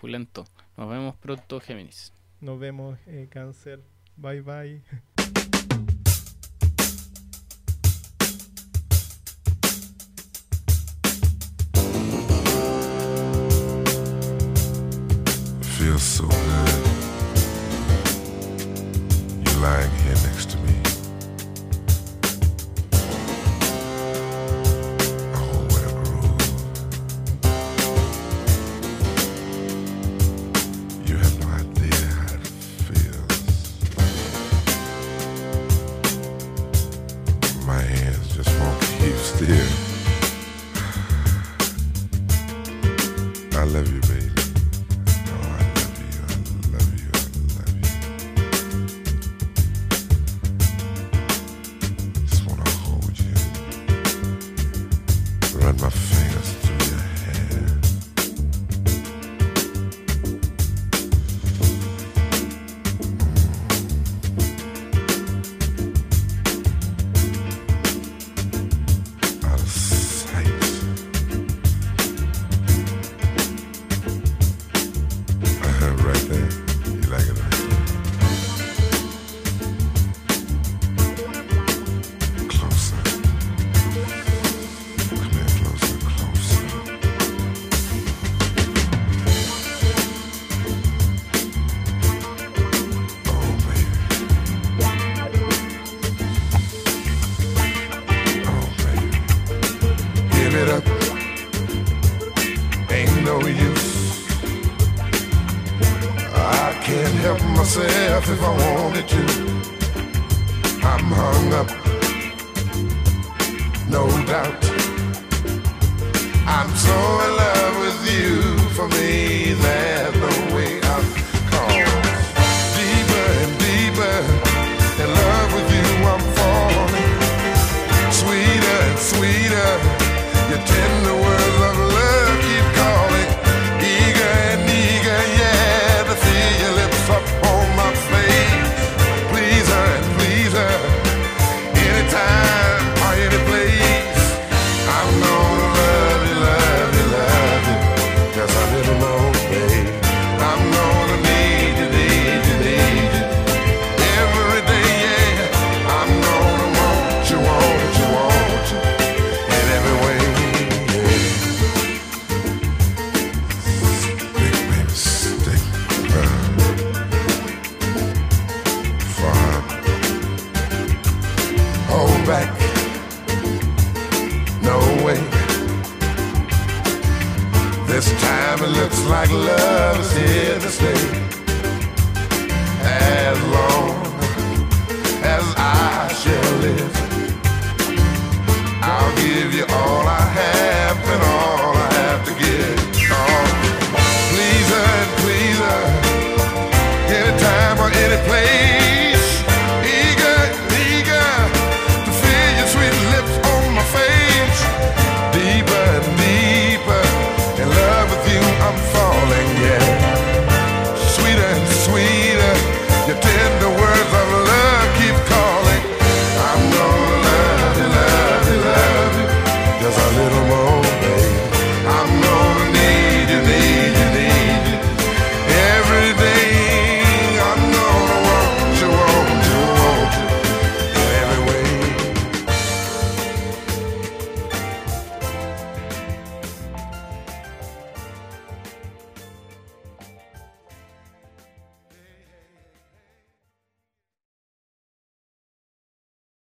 [0.00, 0.44] pulento.
[0.76, 2.12] Nos vemos pronto, Géminis.
[2.40, 2.98] Nos vemos,
[3.30, 3.80] Cáncer.
[4.16, 4.82] Bye bye.